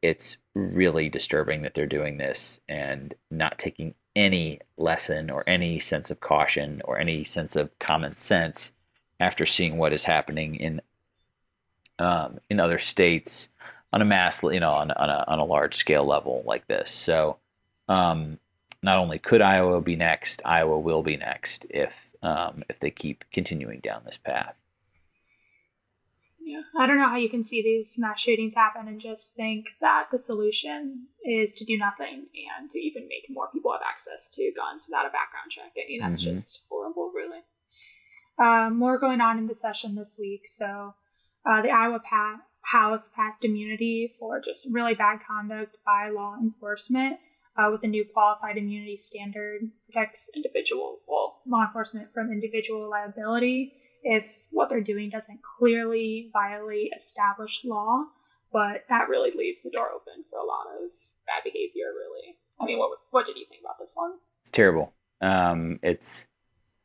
it's 0.00 0.38
really 0.54 1.10
disturbing 1.10 1.60
that 1.62 1.74
they're 1.74 1.84
doing 1.84 2.16
this 2.16 2.60
and 2.66 3.14
not 3.30 3.58
taking 3.58 3.92
any 4.16 4.60
lesson 4.78 5.28
or 5.28 5.44
any 5.46 5.78
sense 5.80 6.10
of 6.10 6.20
caution 6.20 6.80
or 6.86 6.98
any 6.98 7.24
sense 7.24 7.56
of 7.56 7.78
common 7.78 8.16
sense 8.16 8.72
after 9.20 9.44
seeing 9.44 9.76
what 9.76 9.92
is 9.92 10.04
happening 10.04 10.54
in 10.54 10.80
um, 11.98 12.40
in 12.48 12.58
other 12.58 12.78
states 12.78 13.48
on 13.92 14.00
a 14.00 14.06
mass, 14.06 14.42
you 14.42 14.60
know, 14.60 14.72
on, 14.72 14.90
on, 14.92 15.10
a, 15.10 15.24
on 15.28 15.38
a 15.40 15.44
large 15.44 15.74
scale 15.74 16.06
level 16.06 16.42
like 16.46 16.66
this. 16.68 16.90
So 16.90 17.36
um, 17.86 18.38
not 18.82 18.96
only 18.96 19.18
could 19.18 19.42
Iowa 19.42 19.82
be 19.82 19.96
next, 19.96 20.40
Iowa 20.46 20.78
will 20.80 21.02
be 21.02 21.18
next 21.18 21.66
if 21.68 22.09
um, 22.22 22.62
if 22.68 22.80
they 22.80 22.90
keep 22.90 23.24
continuing 23.32 23.80
down 23.80 24.02
this 24.04 24.16
path. 24.16 24.54
Yeah, 26.42 26.62
I 26.76 26.86
don't 26.86 26.98
know 26.98 27.08
how 27.08 27.16
you 27.16 27.28
can 27.28 27.42
see 27.42 27.62
these 27.62 27.96
mass 27.98 28.20
shootings 28.20 28.54
happen 28.54 28.88
and 28.88 29.00
just 29.00 29.36
think 29.36 29.66
that 29.80 30.06
the 30.10 30.18
solution 30.18 31.06
is 31.24 31.52
to 31.54 31.64
do 31.64 31.76
nothing 31.76 32.26
and 32.58 32.70
to 32.70 32.80
even 32.80 33.06
make 33.08 33.26
more 33.28 33.48
people 33.52 33.72
have 33.72 33.82
access 33.88 34.30
to 34.32 34.50
guns 34.56 34.86
without 34.88 35.06
a 35.06 35.10
background 35.10 35.50
check. 35.50 35.72
I 35.76 35.86
mean, 35.86 36.00
that's 36.00 36.24
mm-hmm. 36.24 36.34
just 36.34 36.62
horrible, 36.68 37.12
really. 37.14 37.40
Uh, 38.42 38.70
more 38.70 38.98
going 38.98 39.20
on 39.20 39.38
in 39.38 39.46
the 39.46 39.54
session 39.54 39.94
this 39.94 40.16
week. 40.18 40.42
So, 40.46 40.94
uh, 41.48 41.62
the 41.62 41.70
Iowa 41.70 42.00
pa- 42.00 42.40
House 42.62 43.10
passed 43.14 43.44
immunity 43.44 44.12
for 44.18 44.40
just 44.40 44.68
really 44.72 44.94
bad 44.94 45.20
conduct 45.26 45.76
by 45.84 46.08
law 46.08 46.36
enforcement 46.40 47.18
uh, 47.60 47.70
with 47.70 47.82
a 47.82 47.86
new 47.86 48.04
qualified 48.04 48.56
immunity 48.56 48.96
standard 48.96 49.60
protects 49.86 50.30
individual 50.34 51.00
well 51.06 51.40
law 51.46 51.64
enforcement 51.64 52.12
from 52.12 52.32
individual 52.32 52.88
liability 52.88 53.74
if 54.02 54.46
what 54.50 54.70
they're 54.70 54.80
doing 54.80 55.10
doesn't 55.10 55.40
clearly 55.42 56.30
violate 56.32 56.90
established 56.96 57.64
law. 57.64 58.04
But 58.52 58.84
that 58.88 59.08
really 59.08 59.30
leaves 59.30 59.62
the 59.62 59.70
door 59.70 59.90
open 59.94 60.24
for 60.28 60.38
a 60.38 60.44
lot 60.44 60.66
of 60.74 60.90
bad 61.26 61.44
behavior 61.44 61.92
really. 61.94 62.36
I 62.60 62.64
mean 62.64 62.78
what, 62.78 62.90
what 63.10 63.26
did 63.26 63.36
you 63.36 63.46
think 63.48 63.62
about 63.62 63.78
this 63.78 63.92
one? 63.94 64.14
It's 64.40 64.50
terrible. 64.50 64.92
Um, 65.20 65.80
it's 65.82 66.28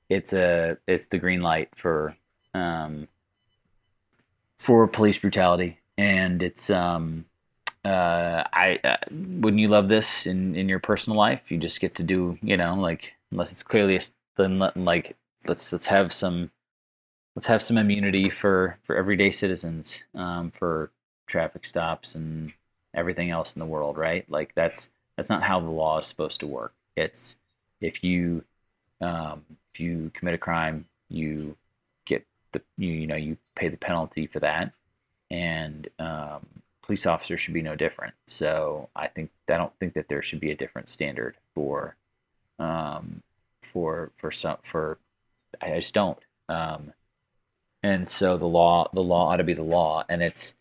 it's 0.10 0.34
a 0.34 0.78
it's 0.88 1.08
the 1.08 1.18
green 1.18 1.42
light 1.42 1.70
for 1.76 2.18
um, 2.54 3.08
for 4.58 4.88
police 4.88 5.18
brutality. 5.18 5.80
And 5.98 6.42
it's 6.42 6.70
um, 6.70 7.26
uh, 7.86 8.44
I 8.52 8.80
uh, 8.84 8.98
wouldn't 9.12 9.62
you 9.62 9.68
love 9.68 9.90
this 9.90 10.26
in 10.26 10.56
in 10.56 10.68
your 10.68 10.80
personal 10.80 11.18
life? 11.18 11.52
You 11.52 11.58
just 11.60 11.80
get 11.80 11.96
to 11.96 12.04
do, 12.04 12.38
you 12.42 12.58
know, 12.58 12.76
like 12.76 13.14
unless 13.32 13.52
it's 13.52 13.64
clearly 13.64 14.00
then 14.38 14.60
like 14.76 15.16
let's 15.48 15.72
let's 15.72 15.88
have 15.88 16.12
some 16.12 16.52
let's 17.36 17.48
have 17.48 17.62
some 17.62 17.78
immunity 17.78 18.30
for 18.30 18.78
for 18.84 18.96
everyday 18.96 19.32
citizens 19.32 20.02
um, 20.16 20.52
for 20.52 20.92
traffic 21.28 21.66
stops 21.66 22.16
and 22.16 22.54
everything 22.96 23.30
else 23.30 23.56
in 23.56 23.60
the 23.60 23.66
world, 23.66 23.98
right? 23.98 24.30
Like 24.30 24.54
that's 24.56 24.90
that's 25.16 25.30
not 25.30 25.44
how 25.44 25.60
the 25.60 25.70
law 25.70 26.00
is 26.00 26.08
supposed 26.08 26.40
to 26.42 26.48
work. 26.48 26.74
It's 26.96 27.36
if 27.82 28.04
you 28.04 28.44
um, 29.02 29.46
if 29.72 29.80
you 29.80 30.12
commit 30.14 30.34
a 30.34 30.40
crime, 30.40 30.88
you 31.10 31.58
get 32.06 32.26
the 32.52 32.62
you 32.78 32.92
you 32.92 33.08
know 33.08 33.16
you 33.16 33.38
pay 33.56 33.68
the 33.70 33.78
penalty 33.78 34.28
for 34.28 34.40
that, 34.40 34.74
and 35.30 35.88
um, 36.00 36.46
police 36.86 37.06
officers 37.06 37.42
should 37.42 37.54
be 37.54 37.62
no 37.62 37.76
different. 37.76 38.14
So 38.28 38.90
I 38.96 39.08
think 39.08 39.32
I 39.50 39.58
don't 39.58 39.78
think 39.80 39.94
that 39.94 40.08
there 40.08 40.22
should 40.22 40.40
be 40.40 40.52
a 40.52 40.56
different 40.56 40.88
standard 40.88 41.36
for 41.54 41.96
um, 42.60 43.24
for 43.62 44.12
for 44.16 44.32
some 44.32 44.58
for 44.64 45.00
I 45.62 45.76
just 45.76 45.94
don't. 45.94 46.20
Um, 46.48 46.94
and 47.82 48.08
so 48.08 48.38
the 48.38 48.48
law 48.48 48.90
the 48.94 49.04
law 49.04 49.32
ought 49.32 49.38
to 49.38 49.44
be 49.44 49.54
the 49.54 49.64
law, 49.64 50.04
and 50.10 50.22
it's 50.22 50.54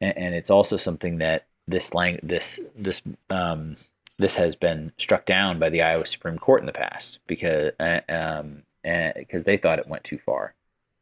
and, 0.00 0.16
and 0.16 0.34
it's 0.34 0.50
also 0.50 0.76
something 0.76 1.18
that 1.18 1.46
this 1.66 1.94
lang 1.94 2.20
this 2.22 2.60
this 2.76 3.02
um, 3.30 3.76
this 4.18 4.36
has 4.36 4.54
been 4.54 4.92
struck 4.98 5.26
down 5.26 5.58
by 5.58 5.70
the 5.70 5.82
Iowa 5.82 6.06
Supreme 6.06 6.38
Court 6.38 6.60
in 6.60 6.66
the 6.66 6.72
past 6.72 7.18
because 7.26 7.72
uh, 7.80 8.00
um, 8.08 8.62
because 8.82 9.44
they 9.44 9.56
thought 9.56 9.78
it 9.78 9.88
went 9.88 10.04
too 10.04 10.18
far. 10.18 10.54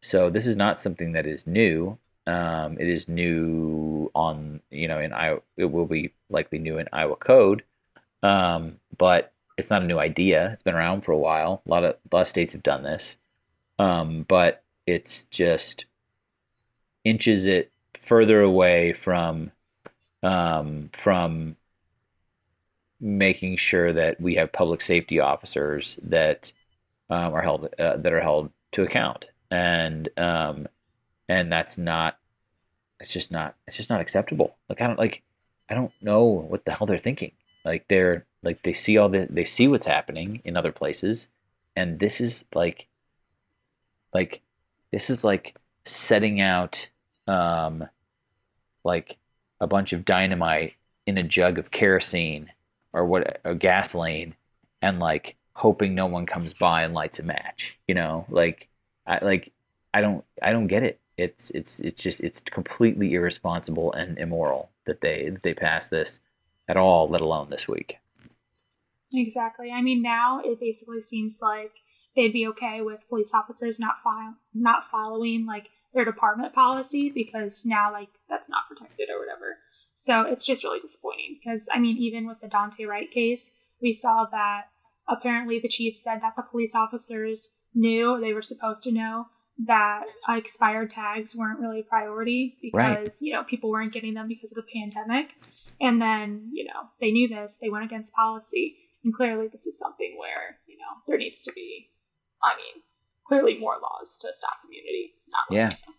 So 0.02 0.30
this 0.30 0.46
is 0.46 0.56
not 0.56 0.80
something 0.80 1.12
that 1.12 1.26
is 1.26 1.46
new. 1.46 1.98
Um, 2.26 2.78
it 2.78 2.88
is 2.88 3.08
new 3.08 3.89
on 4.14 4.60
you 4.70 4.88
know 4.88 4.98
in 5.00 5.12
Iowa. 5.12 5.40
It 5.56 5.66
will 5.66 5.86
be 5.86 6.12
likely 6.28 6.58
new 6.58 6.78
in 6.78 6.88
Iowa 6.92 7.16
code, 7.16 7.62
um, 8.22 8.78
but 8.96 9.32
it's 9.58 9.70
not 9.70 9.82
a 9.82 9.86
new 9.86 9.98
idea. 9.98 10.50
It's 10.52 10.62
been 10.62 10.74
around 10.74 11.02
for 11.02 11.12
a 11.12 11.18
while. 11.18 11.62
A 11.66 11.70
lot 11.70 11.84
of 11.84 11.96
a 12.10 12.16
lot 12.16 12.22
of 12.22 12.28
states 12.28 12.52
have 12.52 12.62
done 12.62 12.82
this, 12.82 13.16
um, 13.78 14.24
but 14.28 14.62
it's 14.86 15.24
just 15.24 15.86
inches 17.04 17.46
it 17.46 17.72
further 17.94 18.40
away 18.40 18.92
from 18.92 19.52
um, 20.22 20.90
from 20.92 21.56
making 23.00 23.56
sure 23.56 23.92
that 23.92 24.20
we 24.20 24.34
have 24.34 24.52
public 24.52 24.82
safety 24.82 25.20
officers 25.20 25.98
that 26.02 26.52
um, 27.08 27.32
are 27.32 27.42
held 27.42 27.68
uh, 27.78 27.96
that 27.96 28.12
are 28.12 28.20
held 28.20 28.50
to 28.72 28.82
account 28.82 29.26
and 29.50 30.08
um, 30.16 30.66
and 31.28 31.50
that's 31.50 31.78
not 31.78 32.18
it's 33.00 33.12
just 33.12 33.30
not 33.30 33.54
it's 33.66 33.76
just 33.76 33.90
not 33.90 34.00
acceptable. 34.00 34.56
Like 34.68 34.80
i 34.80 34.86
don't 34.86 34.98
like 34.98 35.22
i 35.68 35.74
don't 35.74 35.92
know 36.00 36.22
what 36.22 36.64
the 36.64 36.72
hell 36.72 36.86
they're 36.86 36.98
thinking. 36.98 37.32
Like 37.64 37.88
they're 37.88 38.26
like 38.42 38.62
they 38.62 38.72
see 38.72 38.96
all 38.96 39.08
the 39.08 39.26
they 39.28 39.44
see 39.44 39.68
what's 39.68 39.86
happening 39.86 40.40
in 40.44 40.56
other 40.56 40.72
places 40.72 41.28
and 41.76 41.98
this 41.98 42.20
is 42.20 42.44
like 42.54 42.86
like 44.12 44.42
this 44.92 45.10
is 45.10 45.24
like 45.24 45.56
setting 45.84 46.40
out 46.40 46.88
um 47.26 47.86
like 48.84 49.18
a 49.60 49.66
bunch 49.66 49.92
of 49.92 50.04
dynamite 50.04 50.74
in 51.06 51.18
a 51.18 51.22
jug 51.22 51.58
of 51.58 51.70
kerosene 51.70 52.50
or 52.92 53.04
what 53.04 53.40
or 53.44 53.54
gasoline 53.54 54.34
and 54.82 54.98
like 54.98 55.36
hoping 55.54 55.94
no 55.94 56.06
one 56.06 56.26
comes 56.26 56.54
by 56.54 56.82
and 56.82 56.94
lights 56.94 57.18
a 57.18 57.22
match 57.22 57.76
you 57.86 57.94
know? 57.94 58.24
Like 58.28 58.68
i 59.06 59.22
like 59.24 59.52
i 59.92 60.00
don't 60.00 60.24
i 60.42 60.52
don't 60.52 60.66
get 60.66 60.82
it 60.82 60.98
it's 61.20 61.50
it's 61.50 61.80
it's 61.80 62.02
just 62.02 62.20
it's 62.20 62.40
completely 62.40 63.14
irresponsible 63.14 63.92
and 63.92 64.18
immoral 64.18 64.70
that 64.86 65.00
they 65.00 65.28
that 65.30 65.42
they 65.42 65.54
pass 65.54 65.88
this 65.88 66.20
at 66.68 66.76
all, 66.76 67.08
let 67.08 67.20
alone 67.20 67.48
this 67.50 67.68
week. 67.68 67.98
Exactly. 69.12 69.70
I 69.72 69.82
mean, 69.82 70.02
now 70.02 70.40
it 70.44 70.60
basically 70.60 71.02
seems 71.02 71.40
like 71.42 71.72
they'd 72.14 72.32
be 72.32 72.46
okay 72.48 72.80
with 72.80 73.08
police 73.08 73.32
officers 73.34 73.80
not 73.80 73.96
file, 74.04 74.36
not 74.54 74.88
following 74.90 75.46
like 75.46 75.70
their 75.92 76.04
department 76.04 76.54
policy 76.54 77.10
because 77.12 77.64
now 77.66 77.92
like 77.92 78.08
that's 78.28 78.48
not 78.48 78.68
protected 78.68 79.08
or 79.10 79.18
whatever. 79.18 79.58
So 79.94 80.22
it's 80.22 80.46
just 80.46 80.64
really 80.64 80.80
disappointing 80.80 81.38
because 81.42 81.68
I 81.72 81.78
mean, 81.78 81.96
even 81.98 82.26
with 82.26 82.40
the 82.40 82.48
Daunte 82.48 82.86
Wright 82.86 83.10
case, 83.10 83.54
we 83.82 83.92
saw 83.92 84.26
that 84.30 84.66
apparently 85.08 85.58
the 85.58 85.68
chief 85.68 85.96
said 85.96 86.20
that 86.22 86.34
the 86.36 86.42
police 86.42 86.74
officers 86.74 87.54
knew 87.74 88.18
they 88.20 88.32
were 88.32 88.42
supposed 88.42 88.82
to 88.84 88.92
know 88.92 89.26
that 89.66 90.04
expired 90.28 90.90
tags 90.90 91.36
weren't 91.36 91.60
really 91.60 91.80
a 91.80 91.84
priority 91.84 92.56
because 92.62 92.74
right. 92.74 93.08
you 93.20 93.32
know 93.32 93.44
people 93.44 93.70
weren't 93.70 93.92
getting 93.92 94.14
them 94.14 94.28
because 94.28 94.52
of 94.52 94.56
the 94.56 94.70
pandemic. 94.72 95.28
And 95.80 96.00
then 96.00 96.50
you 96.52 96.64
know 96.64 96.88
they 97.00 97.10
knew 97.10 97.28
this 97.28 97.58
they 97.60 97.70
went 97.70 97.84
against 97.84 98.14
policy. 98.14 98.76
And 99.04 99.14
clearly 99.14 99.48
this 99.48 99.66
is 99.66 99.78
something 99.78 100.16
where 100.18 100.58
you 100.66 100.76
know 100.76 101.02
there 101.06 101.18
needs 101.18 101.42
to 101.42 101.52
be 101.52 101.90
i 102.42 102.54
mean 102.56 102.82
clearly 103.26 103.58
more 103.58 103.76
laws 103.82 104.18
to 104.18 104.28
stop 104.32 104.58
immunity 104.64 105.14
not 105.28 105.56
less. 105.56 105.84
Yeah 105.86 105.94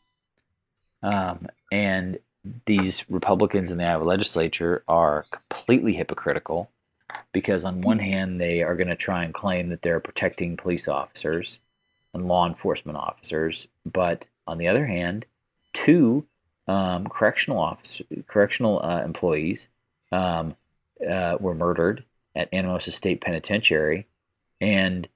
um, 1.03 1.47
and 1.71 2.19
these 2.65 3.03
republicans 3.09 3.71
in 3.71 3.77
the 3.77 3.85
iowa 3.85 4.03
legislature 4.03 4.83
are 4.87 5.25
completely 5.31 5.93
hypocritical 5.93 6.69
because 7.31 7.65
on 7.65 7.81
one 7.81 7.99
hand 7.99 8.39
they 8.39 8.61
are 8.61 8.75
going 8.75 8.87
to 8.87 8.95
try 8.95 9.23
and 9.23 9.33
claim 9.33 9.69
that 9.69 9.81
they're 9.81 9.99
protecting 9.99 10.57
police 10.57 10.87
officers 10.87 11.59
and 12.13 12.27
law 12.27 12.47
enforcement 12.47 12.97
officers. 12.97 13.67
But 13.85 14.27
on 14.47 14.57
the 14.57 14.67
other 14.67 14.87
hand, 14.87 15.25
two 15.73 16.25
um, 16.67 17.07
correctional 17.07 17.59
officer, 17.59 18.03
correctional 18.27 18.81
uh, 18.83 19.01
employees 19.03 19.67
um, 20.11 20.55
uh, 21.07 21.37
were 21.39 21.55
murdered 21.55 22.03
at 22.35 22.51
Anamosa 22.51 22.91
State 22.91 23.21
Penitentiary, 23.21 24.07
and 24.59 25.07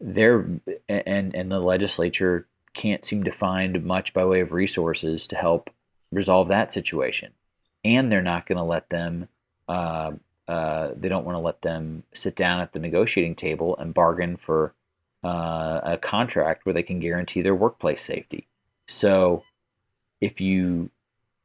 they're 0.00 0.46
and 0.88 1.34
and 1.34 1.50
the 1.50 1.60
legislature 1.60 2.46
can't 2.72 3.04
seem 3.04 3.24
to 3.24 3.32
find 3.32 3.84
much 3.84 4.12
by 4.12 4.24
way 4.24 4.40
of 4.40 4.52
resources 4.52 5.26
to 5.26 5.36
help 5.36 5.70
resolve 6.12 6.48
that 6.48 6.72
situation, 6.72 7.32
and 7.84 8.10
they're 8.10 8.22
not 8.22 8.46
going 8.46 8.58
to 8.58 8.64
let 8.64 8.90
them. 8.90 9.28
Uh, 9.68 10.12
uh, 10.48 10.90
they 10.96 11.08
don't 11.08 11.24
want 11.24 11.36
to 11.36 11.40
let 11.40 11.62
them 11.62 12.02
sit 12.12 12.34
down 12.34 12.60
at 12.60 12.72
the 12.72 12.80
negotiating 12.80 13.36
table 13.36 13.76
and 13.76 13.94
bargain 13.94 14.36
for 14.36 14.74
uh, 15.24 15.80
a 15.82 15.98
contract 15.98 16.64
where 16.64 16.72
they 16.72 16.82
can 16.82 16.98
guarantee 16.98 17.42
their 17.42 17.54
workplace 17.54 18.02
safety. 18.02 18.46
So 18.88 19.44
if 20.20 20.40
you 20.40 20.90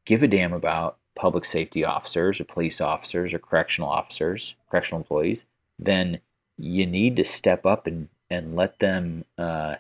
give 0.05 0.23
a 0.23 0.27
damn 0.27 0.53
about 0.53 0.97
public 1.15 1.45
safety 1.45 1.83
officers 1.83 2.39
or 2.39 2.43
police 2.43 2.81
officers 2.81 3.33
or 3.33 3.39
correctional 3.39 3.89
officers, 3.89 4.55
correctional 4.69 4.99
employees, 4.99 5.45
then 5.79 6.19
you 6.57 6.85
need 6.85 7.15
to 7.17 7.25
step 7.25 7.65
up 7.65 7.87
and, 7.87 8.09
and 8.29 8.55
let 8.55 8.79
them 8.79 9.25
uh, 9.37 9.75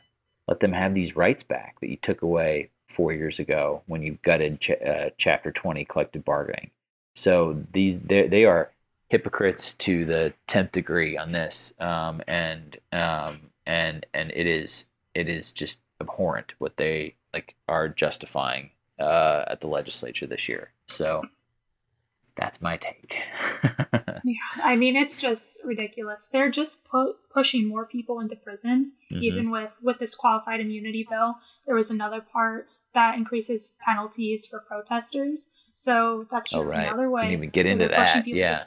let 0.47 0.59
them 0.59 0.73
have 0.73 0.93
these 0.93 1.15
rights 1.15 1.43
back 1.43 1.79
that 1.79 1.89
you 1.89 1.97
took 1.97 2.21
away 2.21 2.69
four 2.87 3.11
years 3.11 3.39
ago 3.39 3.81
when 3.87 4.03
you 4.03 4.19
gutted 4.21 4.59
ch- 4.61 4.71
uh, 4.71 5.09
Chapter 5.17 5.51
20 5.51 5.85
collective 5.85 6.23
bargaining. 6.23 6.69
So 7.15 7.63
these 7.71 7.99
they 7.99 8.45
are 8.45 8.71
hypocrites 9.09 9.73
to 9.73 10.05
the 10.05 10.33
tenth 10.47 10.71
degree 10.71 11.17
on 11.17 11.31
this, 11.31 11.73
um, 11.79 12.21
and 12.27 12.77
um, 12.91 13.39
and 13.65 14.05
and 14.13 14.31
it 14.35 14.47
is 14.47 14.85
it 15.13 15.29
is 15.29 15.51
just 15.51 15.79
abhorrent 16.01 16.53
what 16.57 16.77
they 16.77 17.15
like 17.33 17.55
are 17.67 17.89
justifying 17.89 18.71
uh, 18.99 19.43
at 19.47 19.61
the 19.61 19.67
legislature 19.67 20.27
this 20.27 20.47
year. 20.47 20.71
So 20.87 21.23
that's 22.37 22.61
my 22.61 22.77
take. 22.77 23.23
yeah, 24.23 24.63
I 24.63 24.75
mean 24.75 24.95
it's 24.95 25.17
just 25.17 25.59
ridiculous. 25.63 26.29
They're 26.31 26.51
just 26.51 26.85
pu- 26.85 27.15
pushing 27.33 27.67
more 27.67 27.85
people 27.85 28.19
into 28.19 28.35
prisons, 28.35 28.93
mm-hmm. 29.11 29.23
even 29.23 29.51
with 29.51 29.79
with 29.81 29.99
this 29.99 30.15
qualified 30.15 30.59
immunity 30.59 31.05
bill. 31.09 31.35
There 31.65 31.75
was 31.75 31.89
another 31.89 32.21
part 32.21 32.67
that 32.93 33.17
increases 33.17 33.75
penalties 33.85 34.45
for 34.45 34.59
protesters. 34.59 35.51
So 35.73 36.25
that's 36.31 36.49
just 36.49 36.67
oh, 36.67 36.71
right. 36.71 36.87
another 36.87 37.09
way. 37.09 37.23
Didn't 37.23 37.33
even 37.33 37.49
get 37.49 37.65
into 37.65 37.89
that. 37.89 38.25
Yeah. 38.25 38.63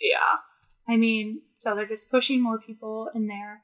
Yeah. 0.00 0.16
I 0.88 0.96
mean, 0.96 1.42
so 1.54 1.76
they're 1.76 1.86
just 1.86 2.10
pushing 2.10 2.42
more 2.42 2.58
people 2.58 3.08
in 3.14 3.28
there 3.28 3.62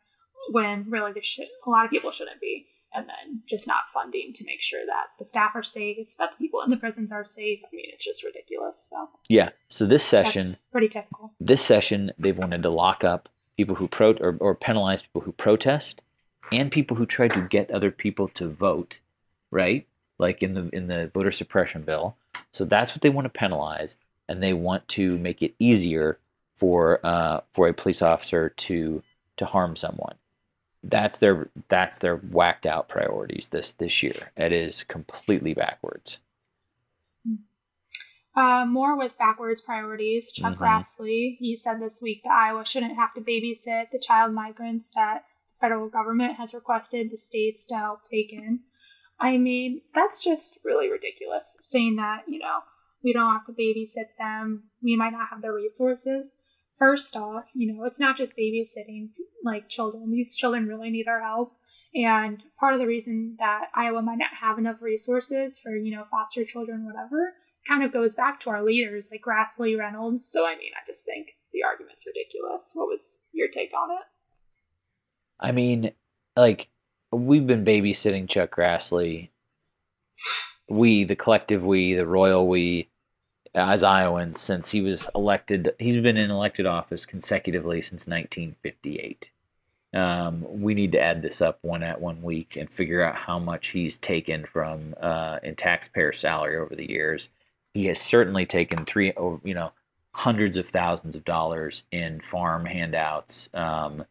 when 0.50 0.86
really 0.88 1.12
there 1.12 1.22
should 1.22 1.46
a 1.66 1.70
lot 1.70 1.84
of 1.84 1.90
people 1.90 2.10
shouldn't 2.10 2.40
be 2.40 2.66
and 2.94 3.06
then 3.06 3.42
just 3.46 3.66
not 3.66 3.82
funding 3.92 4.32
to 4.32 4.44
make 4.44 4.60
sure 4.60 4.84
that 4.86 5.08
the 5.18 5.24
staff 5.24 5.52
are 5.54 5.62
safe, 5.62 6.16
that 6.18 6.30
the 6.32 6.44
people 6.44 6.62
in 6.62 6.70
the 6.70 6.76
prisons 6.76 7.12
are 7.12 7.24
safe. 7.24 7.60
I 7.64 7.74
mean, 7.74 7.86
it's 7.92 8.04
just 8.04 8.24
ridiculous. 8.24 8.88
So 8.90 9.08
yeah. 9.28 9.50
So 9.68 9.86
this 9.86 10.04
session, 10.04 10.42
That's 10.42 10.56
pretty 10.72 10.88
typical. 10.88 11.32
This 11.40 11.62
session, 11.62 12.12
they've 12.18 12.36
wanted 12.36 12.62
to 12.62 12.70
lock 12.70 13.04
up 13.04 13.28
people 13.56 13.76
who 13.76 13.88
pro 13.88 14.12
or, 14.14 14.36
or 14.40 14.54
penalize 14.54 15.02
people 15.02 15.22
who 15.22 15.32
protest, 15.32 16.02
and 16.50 16.72
people 16.72 16.96
who 16.96 17.06
try 17.06 17.28
to 17.28 17.42
get 17.42 17.70
other 17.70 17.90
people 17.90 18.28
to 18.28 18.48
vote, 18.48 19.00
right? 19.50 19.86
Like 20.18 20.42
in 20.42 20.54
the 20.54 20.68
in 20.70 20.86
the 20.88 21.08
voter 21.08 21.32
suppression 21.32 21.82
bill. 21.82 22.16
So 22.52 22.64
that's 22.64 22.92
what 22.92 23.02
they 23.02 23.10
want 23.10 23.26
to 23.26 23.38
penalize, 23.38 23.96
and 24.28 24.42
they 24.42 24.54
want 24.54 24.88
to 24.88 25.18
make 25.18 25.42
it 25.42 25.54
easier 25.58 26.18
for 26.54 27.00
uh, 27.04 27.40
for 27.52 27.68
a 27.68 27.74
police 27.74 28.00
officer 28.00 28.48
to 28.48 29.02
to 29.36 29.46
harm 29.46 29.76
someone 29.76 30.16
that's 30.88 31.18
their 31.18 31.50
that's 31.68 31.98
their 31.98 32.16
whacked 32.16 32.66
out 32.66 32.88
priorities 32.88 33.48
this 33.48 33.72
this 33.72 34.02
year. 34.02 34.32
It 34.36 34.52
is 34.52 34.82
completely 34.84 35.54
backwards. 35.54 36.18
Uh, 38.36 38.64
more 38.64 38.96
with 38.96 39.18
backwards 39.18 39.60
priorities. 39.60 40.32
Chuck 40.32 40.54
mm-hmm. 40.54 40.62
Grassley 40.62 41.36
he 41.38 41.56
said 41.56 41.80
this 41.80 42.00
week 42.02 42.22
that 42.24 42.32
Iowa 42.32 42.64
shouldn't 42.64 42.96
have 42.96 43.12
to 43.14 43.20
babysit 43.20 43.90
the 43.90 43.98
child 43.98 44.32
migrants 44.32 44.92
that 44.94 45.24
the 45.50 45.66
federal 45.66 45.88
government 45.88 46.36
has 46.36 46.54
requested 46.54 47.10
the 47.10 47.16
states 47.16 47.66
to 47.66 47.76
help 47.76 48.00
take 48.02 48.32
in. 48.32 48.60
I 49.20 49.38
mean, 49.38 49.82
that's 49.94 50.22
just 50.22 50.60
really 50.64 50.90
ridiculous. 50.90 51.56
Saying 51.60 51.96
that 51.96 52.24
you 52.28 52.38
know 52.38 52.60
we 53.02 53.12
don't 53.12 53.32
have 53.32 53.46
to 53.46 53.52
babysit 53.52 54.16
them, 54.18 54.64
we 54.82 54.96
might 54.96 55.12
not 55.12 55.28
have 55.30 55.42
the 55.42 55.52
resources. 55.52 56.38
First 56.78 57.16
off, 57.16 57.46
you 57.54 57.72
know, 57.72 57.84
it's 57.84 57.98
not 57.98 58.16
just 58.16 58.36
babysitting 58.36 59.08
like 59.48 59.68
children. 59.68 60.10
These 60.10 60.36
children 60.36 60.66
really 60.66 60.90
need 60.90 61.08
our 61.08 61.20
help. 61.20 61.54
And 61.94 62.42
part 62.60 62.74
of 62.74 62.80
the 62.80 62.86
reason 62.86 63.36
that 63.38 63.68
Iowa 63.74 64.02
might 64.02 64.18
not 64.18 64.34
have 64.40 64.58
enough 64.58 64.82
resources 64.82 65.58
for, 65.58 65.74
you 65.74 65.90
know, 65.90 66.04
foster 66.10 66.44
children, 66.44 66.84
whatever, 66.84 67.34
kind 67.66 67.82
of 67.82 67.92
goes 67.92 68.14
back 68.14 68.40
to 68.40 68.50
our 68.50 68.62
leaders 68.62 69.08
like 69.10 69.22
Grassley, 69.26 69.78
Reynolds. 69.78 70.28
So, 70.30 70.46
I 70.46 70.56
mean, 70.56 70.72
I 70.76 70.86
just 70.86 71.04
think 71.04 71.28
the 71.52 71.62
argument's 71.62 72.04
ridiculous. 72.06 72.72
What 72.74 72.88
was 72.88 73.20
your 73.32 73.48
take 73.48 73.72
on 73.74 73.90
it? 73.90 74.04
I 75.40 75.52
mean, 75.52 75.92
like, 76.36 76.68
we've 77.10 77.46
been 77.46 77.64
babysitting 77.64 78.28
Chuck 78.28 78.54
Grassley. 78.54 79.30
We, 80.68 81.04
the 81.04 81.16
collective 81.16 81.64
we, 81.64 81.94
the 81.94 82.06
royal 82.06 82.46
we, 82.46 82.90
as 83.54 83.82
Iowans 83.82 84.40
since 84.40 84.70
he 84.70 84.80
was 84.80 85.08
elected. 85.14 85.74
He's 85.78 85.96
been 85.96 86.16
in 86.16 86.30
elected 86.30 86.66
office 86.66 87.06
consecutively 87.06 87.80
since 87.80 88.06
1958. 88.06 89.30
Um, 89.94 90.44
we 90.60 90.74
need 90.74 90.92
to 90.92 91.00
add 91.00 91.22
this 91.22 91.40
up 91.40 91.58
one 91.62 91.82
at 91.82 92.00
one 92.00 92.22
week 92.22 92.56
and 92.56 92.68
figure 92.68 93.02
out 93.02 93.16
how 93.16 93.38
much 93.38 93.68
he's 93.68 93.96
taken 93.96 94.44
from 94.44 94.94
uh, 95.00 95.38
in 95.42 95.56
taxpayer 95.56 96.12
salary 96.12 96.56
over 96.56 96.76
the 96.76 96.88
years. 96.88 97.30
He 97.74 97.86
has 97.86 98.00
certainly 98.00 98.44
taken 98.44 98.84
three, 98.84 99.12
you 99.44 99.54
know, 99.54 99.72
hundreds 100.12 100.56
of 100.56 100.68
thousands 100.68 101.14
of 101.14 101.24
dollars 101.24 101.84
in 101.90 102.20
farm 102.20 102.66
handouts, 102.66 103.48
um, 103.54 104.04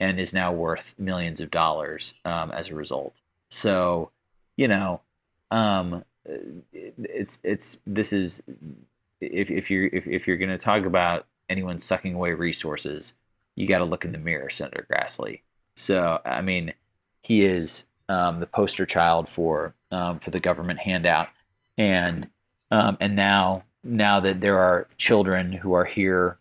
and 0.00 0.18
is 0.18 0.32
now 0.32 0.52
worth 0.52 0.94
millions 0.98 1.40
of 1.40 1.50
dollars 1.50 2.14
um, 2.24 2.50
as 2.50 2.68
a 2.68 2.74
result. 2.74 3.14
So, 3.48 4.10
you 4.56 4.66
know, 4.66 5.00
um, 5.50 6.04
it's 6.24 7.38
it's 7.42 7.78
this 7.86 8.12
is 8.12 8.42
if 9.20 9.50
if 9.50 9.70
you're 9.70 9.86
if, 9.86 10.06
if 10.06 10.26
you're 10.26 10.36
going 10.36 10.50
to 10.50 10.58
talk 10.58 10.84
about 10.84 11.26
anyone 11.48 11.78
sucking 11.78 12.14
away 12.14 12.32
resources, 12.32 13.14
you 13.54 13.66
got 13.66 13.78
to 13.78 13.84
look 13.84 14.04
in 14.04 14.12
the 14.12 14.18
mirror, 14.18 14.50
Senator 14.50 14.86
Grassley. 14.90 15.40
So 15.76 16.20
I 16.24 16.42
mean, 16.42 16.74
he 17.22 17.44
is 17.44 17.86
um, 18.08 18.40
the 18.40 18.46
poster 18.46 18.86
child 18.86 19.28
for 19.28 19.74
um, 19.90 20.18
for 20.18 20.30
the 20.30 20.40
government 20.40 20.80
handout, 20.80 21.28
and 21.78 22.28
um, 22.70 22.96
and 23.00 23.16
now 23.16 23.64
now 23.84 24.20
that 24.20 24.40
there 24.40 24.58
are 24.58 24.86
children 24.98 25.52
who 25.52 25.72
are 25.72 25.84
here, 25.84 26.38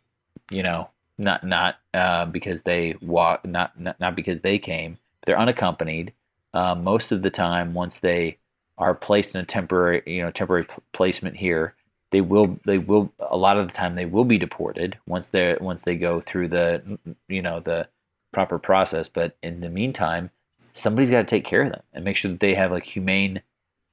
you 0.49 0.63
know, 0.63 0.89
not 1.17 1.43
not 1.43 1.79
uh, 1.93 2.25
because 2.25 2.63
they 2.63 2.95
walk, 3.01 3.45
not, 3.45 3.79
not 3.79 3.99
not 3.99 4.15
because 4.15 4.41
they 4.41 4.57
came, 4.57 4.97
they're 5.25 5.39
unaccompanied. 5.39 6.13
Uh, 6.53 6.75
most 6.75 7.11
of 7.11 7.21
the 7.21 7.29
time, 7.29 7.73
once 7.73 7.99
they 7.99 8.37
are 8.77 8.93
placed 8.93 9.35
in 9.35 9.41
a 9.41 9.45
temporary, 9.45 10.01
you 10.05 10.21
know, 10.21 10.29
temporary 10.31 10.65
placement 10.91 11.37
here, 11.37 11.75
they 12.11 12.21
will 12.21 12.59
they 12.65 12.77
will 12.77 13.11
a 13.19 13.37
lot 13.37 13.57
of 13.57 13.67
the 13.67 13.73
time 13.73 13.95
they 13.95 14.05
will 14.05 14.25
be 14.25 14.37
deported 14.37 14.97
once 15.07 15.29
they 15.29 15.57
once 15.59 15.83
they 15.83 15.95
go 15.95 16.19
through 16.19 16.49
the 16.49 16.99
you 17.27 17.41
know 17.41 17.59
the 17.59 17.87
proper 18.31 18.59
process. 18.59 19.09
But 19.09 19.35
in 19.41 19.61
the 19.61 19.69
meantime, 19.69 20.29
somebody's 20.73 21.09
got 21.09 21.19
to 21.19 21.23
take 21.25 21.45
care 21.45 21.63
of 21.63 21.71
them 21.71 21.83
and 21.93 22.05
make 22.05 22.17
sure 22.17 22.31
that 22.31 22.39
they 22.39 22.55
have 22.55 22.71
like 22.71 22.85
humane 22.85 23.41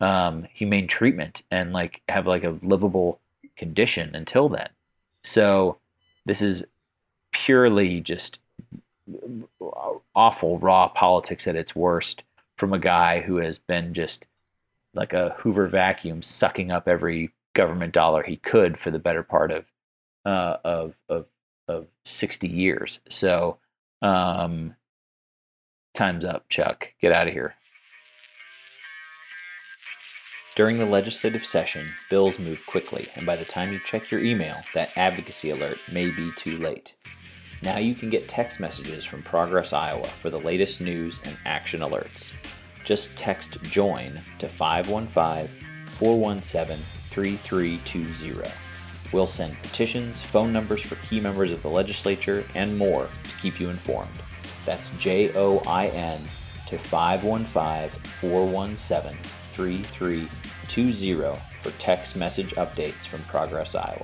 um, 0.01 0.47
humane 0.53 0.87
treatment 0.87 1.43
and 1.51 1.73
like 1.73 2.03
have 2.09 2.27
like 2.27 2.45
a 2.45 2.59
livable 2.63 3.21
condition 3.57 4.15
until 4.15 4.49
then. 4.49 4.69
So 5.23 5.79
this 6.25 6.43
is 6.43 6.65
purely 7.33 8.01
just 8.01 8.39
awful 10.15 10.59
raw 10.59 10.89
politics 10.89 11.47
at 11.47 11.57
its 11.57 11.75
worst 11.75 12.23
from 12.57 12.73
a 12.73 12.79
guy 12.79 13.21
who 13.21 13.37
has 13.37 13.59
been 13.59 13.95
just 13.95 14.27
like 14.95 15.13
a 15.13 15.31
Hoover 15.39 15.67
vacuum 15.67 16.23
sucking 16.23 16.71
up 16.71 16.89
every 16.89 17.31
government 17.59 17.93
dollar 17.93 18.23
he 18.23 18.37
could 18.37 18.79
for 18.79 18.91
the 18.91 18.99
better 18.99 19.23
part 19.23 19.51
of 19.51 19.67
uh, 20.25 20.57
of 20.65 20.97
of 21.09 21.27
of 21.67 21.89
sixty 22.05 22.49
years. 22.49 23.01
So 23.09 23.59
um, 24.01 24.77
time's 25.93 26.25
up, 26.25 26.49
Chuck. 26.49 26.95
Get 27.01 27.13
out 27.13 27.29
of 27.29 27.35
here. 27.35 27.57
During 30.55 30.79
the 30.79 30.87
legislative 30.87 31.45
session, 31.45 31.93
bills 32.11 32.39
move 32.39 32.65
quickly, 32.67 33.09
and 33.15 33.27
by 33.27 33.37
the 33.37 33.45
time 33.45 33.73
you 33.73 33.81
check 33.85 34.11
your 34.11 34.23
email, 34.23 34.57
that 34.75 34.91
advocacy 34.97 35.51
alert 35.51 35.79
may 35.93 36.11
be 36.11 36.33
too 36.37 36.59
late. 36.59 36.95
Now 37.63 37.79
you 37.79 37.95
can 37.95 38.09
get 38.09 38.29
text 38.29 38.59
messages 38.59 39.05
from 39.05 39.23
Progress 39.23 39.73
Iowa 39.73 40.07
for 40.07 40.31
the 40.31 40.41
latest 40.41 40.81
news 40.81 41.21
and 41.25 41.37
action 41.45 41.81
alerts 41.81 42.33
just 42.89 43.15
text 43.17 43.63
JOIN 43.65 44.19
to 44.39 44.49
515 44.49 45.55
417 45.85 46.98
3320. 47.09 48.51
We'll 49.13 49.27
send 49.27 49.61
petitions, 49.63 50.21
phone 50.21 50.53
numbers 50.53 50.83
for 50.83 50.97
key 50.97 51.21
members 51.21 51.51
of 51.51 51.63
the 51.63 51.71
legislature, 51.71 52.45
and 52.55 52.77
more 52.77 53.09
to 53.25 53.37
keep 53.37 53.59
you 53.59 53.71
informed. 53.71 54.11
That's 54.67 54.91
J 54.99 55.33
O 55.35 55.59
I 55.61 55.89
N 55.89 56.23
to 56.67 56.79
515 56.79 58.01
417 58.03 59.17
3320 59.53 61.41
for 61.61 61.71
text 61.79 62.17
message 62.17 62.55
updates 62.55 63.07
from 63.07 63.23
Progress 63.23 63.75
Iowa. 63.75 64.03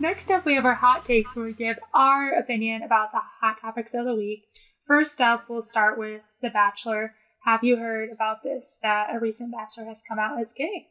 Next 0.00 0.30
up, 0.30 0.44
we 0.44 0.54
have 0.54 0.64
our 0.64 0.74
hot 0.74 1.04
takes 1.04 1.36
where 1.36 1.44
we 1.44 1.52
give 1.52 1.78
our 1.94 2.30
opinion 2.30 2.82
about 2.82 3.12
the 3.12 3.20
hot 3.40 3.60
topics 3.60 3.94
of 3.94 4.06
the 4.06 4.14
week. 4.14 4.44
First 4.86 5.20
up, 5.20 5.48
we'll 5.48 5.62
start 5.62 5.98
with 5.98 6.22
The 6.42 6.50
Bachelor. 6.50 7.14
Have 7.40 7.64
you 7.64 7.76
heard 7.76 8.10
about 8.10 8.42
this? 8.42 8.78
That 8.82 9.14
a 9.14 9.18
recent 9.18 9.52
Bachelor 9.52 9.84
has 9.86 10.02
come 10.06 10.18
out 10.18 10.40
as 10.40 10.52
gay. 10.52 10.88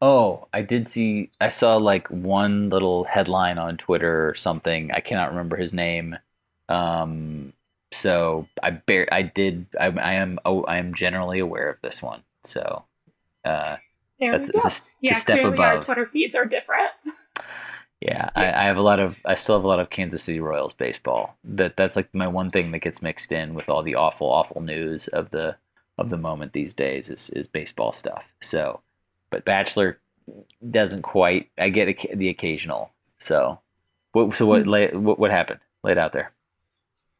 Oh, 0.00 0.48
I 0.52 0.62
did 0.62 0.88
see. 0.88 1.30
I 1.40 1.48
saw 1.48 1.76
like 1.76 2.08
one 2.08 2.70
little 2.70 3.04
headline 3.04 3.58
on 3.58 3.76
Twitter 3.76 4.28
or 4.28 4.34
something. 4.34 4.90
I 4.92 5.00
cannot 5.00 5.30
remember 5.30 5.56
his 5.56 5.72
name. 5.72 6.18
Um, 6.68 7.52
so 7.92 8.48
I 8.62 8.70
bear. 8.70 9.06
I 9.12 9.22
did. 9.22 9.66
I, 9.78 9.86
I 9.86 10.14
am. 10.14 10.38
Oh, 10.44 10.64
I 10.64 10.78
am 10.78 10.94
generally 10.94 11.38
aware 11.38 11.68
of 11.68 11.80
this 11.82 12.02
one. 12.02 12.22
So 12.44 12.84
uh, 13.44 13.76
there 14.18 14.32
that's, 14.32 14.48
we 14.48 14.60
go. 14.60 14.66
It's 14.66 14.80
a, 14.80 14.84
yeah, 15.00 15.12
a 15.12 15.14
step 15.14 15.36
clearly 15.36 15.54
above. 15.54 15.76
our 15.76 15.82
Twitter 15.82 16.06
feeds 16.06 16.34
are 16.34 16.46
different. 16.46 16.90
Yeah, 18.02 18.30
I, 18.34 18.46
I 18.46 18.64
have 18.64 18.78
a 18.78 18.82
lot 18.82 18.98
of. 18.98 19.20
I 19.24 19.36
still 19.36 19.54
have 19.54 19.62
a 19.62 19.68
lot 19.68 19.78
of 19.78 19.90
Kansas 19.90 20.24
City 20.24 20.40
Royals 20.40 20.72
baseball. 20.72 21.36
That 21.44 21.76
that's 21.76 21.94
like 21.94 22.12
my 22.12 22.26
one 22.26 22.50
thing 22.50 22.72
that 22.72 22.80
gets 22.80 23.00
mixed 23.00 23.30
in 23.30 23.54
with 23.54 23.68
all 23.68 23.84
the 23.84 23.94
awful, 23.94 24.26
awful 24.26 24.60
news 24.60 25.06
of 25.08 25.30
the 25.30 25.56
of 25.98 26.08
the 26.08 26.16
moment 26.16 26.52
these 26.52 26.74
days 26.74 27.08
is 27.08 27.30
is 27.30 27.46
baseball 27.46 27.92
stuff. 27.92 28.32
So, 28.40 28.80
but 29.30 29.44
Bachelor 29.44 30.00
doesn't 30.68 31.02
quite. 31.02 31.50
I 31.56 31.68
get 31.68 31.88
a, 31.88 32.16
the 32.16 32.28
occasional. 32.28 32.90
So, 33.20 33.60
what, 34.10 34.34
so 34.34 34.46
what, 34.46 34.66
lay, 34.66 34.88
what 34.88 35.20
what 35.20 35.30
happened? 35.30 35.60
Laid 35.84 35.96
out 35.96 36.12
there. 36.12 36.32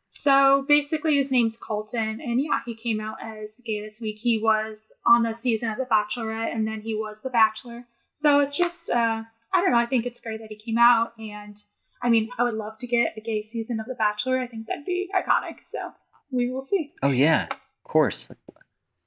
So 0.08 0.64
basically, 0.66 1.14
his 1.14 1.30
name's 1.30 1.56
Colton, 1.56 2.20
and 2.20 2.40
yeah, 2.40 2.58
he 2.66 2.74
came 2.74 3.00
out 3.00 3.18
as 3.22 3.62
gay 3.64 3.80
this 3.80 4.00
week. 4.00 4.18
He 4.18 4.36
was 4.36 4.92
on 5.06 5.22
the 5.22 5.34
season 5.34 5.70
of 5.70 5.78
The 5.78 5.84
Bachelorette, 5.84 6.52
and 6.52 6.66
then 6.66 6.80
he 6.80 6.92
was 6.92 7.20
The 7.22 7.30
Bachelor. 7.30 7.84
So 8.14 8.40
it's 8.40 8.56
just, 8.56 8.90
uh, 8.90 9.22
I 9.54 9.60
don't 9.60 9.72
know. 9.72 9.78
I 9.78 9.86
think 9.86 10.06
it's 10.06 10.20
great 10.20 10.40
that 10.40 10.50
he 10.50 10.56
came 10.56 10.78
out, 10.78 11.12
and 11.18 11.56
I 12.02 12.08
mean, 12.08 12.30
I 12.38 12.42
would 12.42 12.54
love 12.54 12.78
to 12.78 12.86
get 12.86 13.14
a 13.16 13.20
gay 13.20 13.42
season 13.42 13.80
of 13.80 13.86
The 13.86 13.94
Bachelor. 13.94 14.40
I 14.40 14.46
think 14.46 14.66
that'd 14.66 14.84
be 14.84 15.08
iconic. 15.14 15.62
So 15.62 15.92
we 16.30 16.50
will 16.50 16.62
see. 16.62 16.90
Oh 17.02 17.10
yeah, 17.10 17.44
of 17.50 17.84
course. 17.84 18.28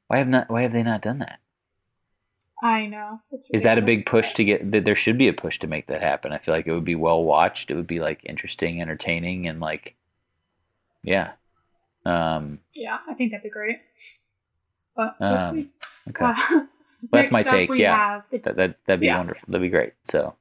Why 0.07 0.17
have 0.17 0.27
not? 0.27 0.49
Why 0.49 0.61
have 0.61 0.71
they 0.71 0.83
not 0.83 1.01
done 1.01 1.19
that? 1.19 1.39
I 2.63 2.85
know. 2.85 3.19
Is 3.51 3.63
that 3.63 3.77
a 3.77 3.81
big 3.81 4.05
push 4.05 4.33
to 4.33 4.43
get? 4.43 4.71
that? 4.71 4.85
There 4.85 4.95
should 4.95 5.17
be 5.17 5.27
a 5.27 5.33
push 5.33 5.59
to 5.59 5.67
make 5.67 5.87
that 5.87 6.01
happen. 6.01 6.31
I 6.31 6.37
feel 6.37 6.53
like 6.53 6.67
it 6.67 6.73
would 6.73 6.85
be 6.85 6.95
well 6.95 7.23
watched. 7.23 7.69
It 7.69 7.75
would 7.75 7.87
be 7.87 7.99
like 7.99 8.21
interesting, 8.23 8.81
entertaining, 8.81 9.47
and 9.47 9.59
like, 9.59 9.95
yeah. 11.03 11.33
Um, 12.05 12.59
yeah, 12.73 12.97
I 13.09 13.13
think 13.13 13.31
that'd 13.31 13.43
be 13.43 13.49
great. 13.49 13.79
But 14.95 15.15
we'll 15.19 15.33
um, 15.33 15.55
see. 15.55 15.69
Okay. 16.09 16.25
Uh, 16.25 16.61
that's 17.11 17.31
my 17.31 17.43
take. 17.43 17.69
Yeah, 17.75 18.21
the, 18.31 18.39
that, 18.39 18.55
that 18.55 18.77
that'd 18.85 18.99
be 18.99 19.07
yeah. 19.07 19.17
wonderful. 19.17 19.45
That'd 19.47 19.61
be 19.61 19.69
great. 19.69 19.93
So, 20.03 20.35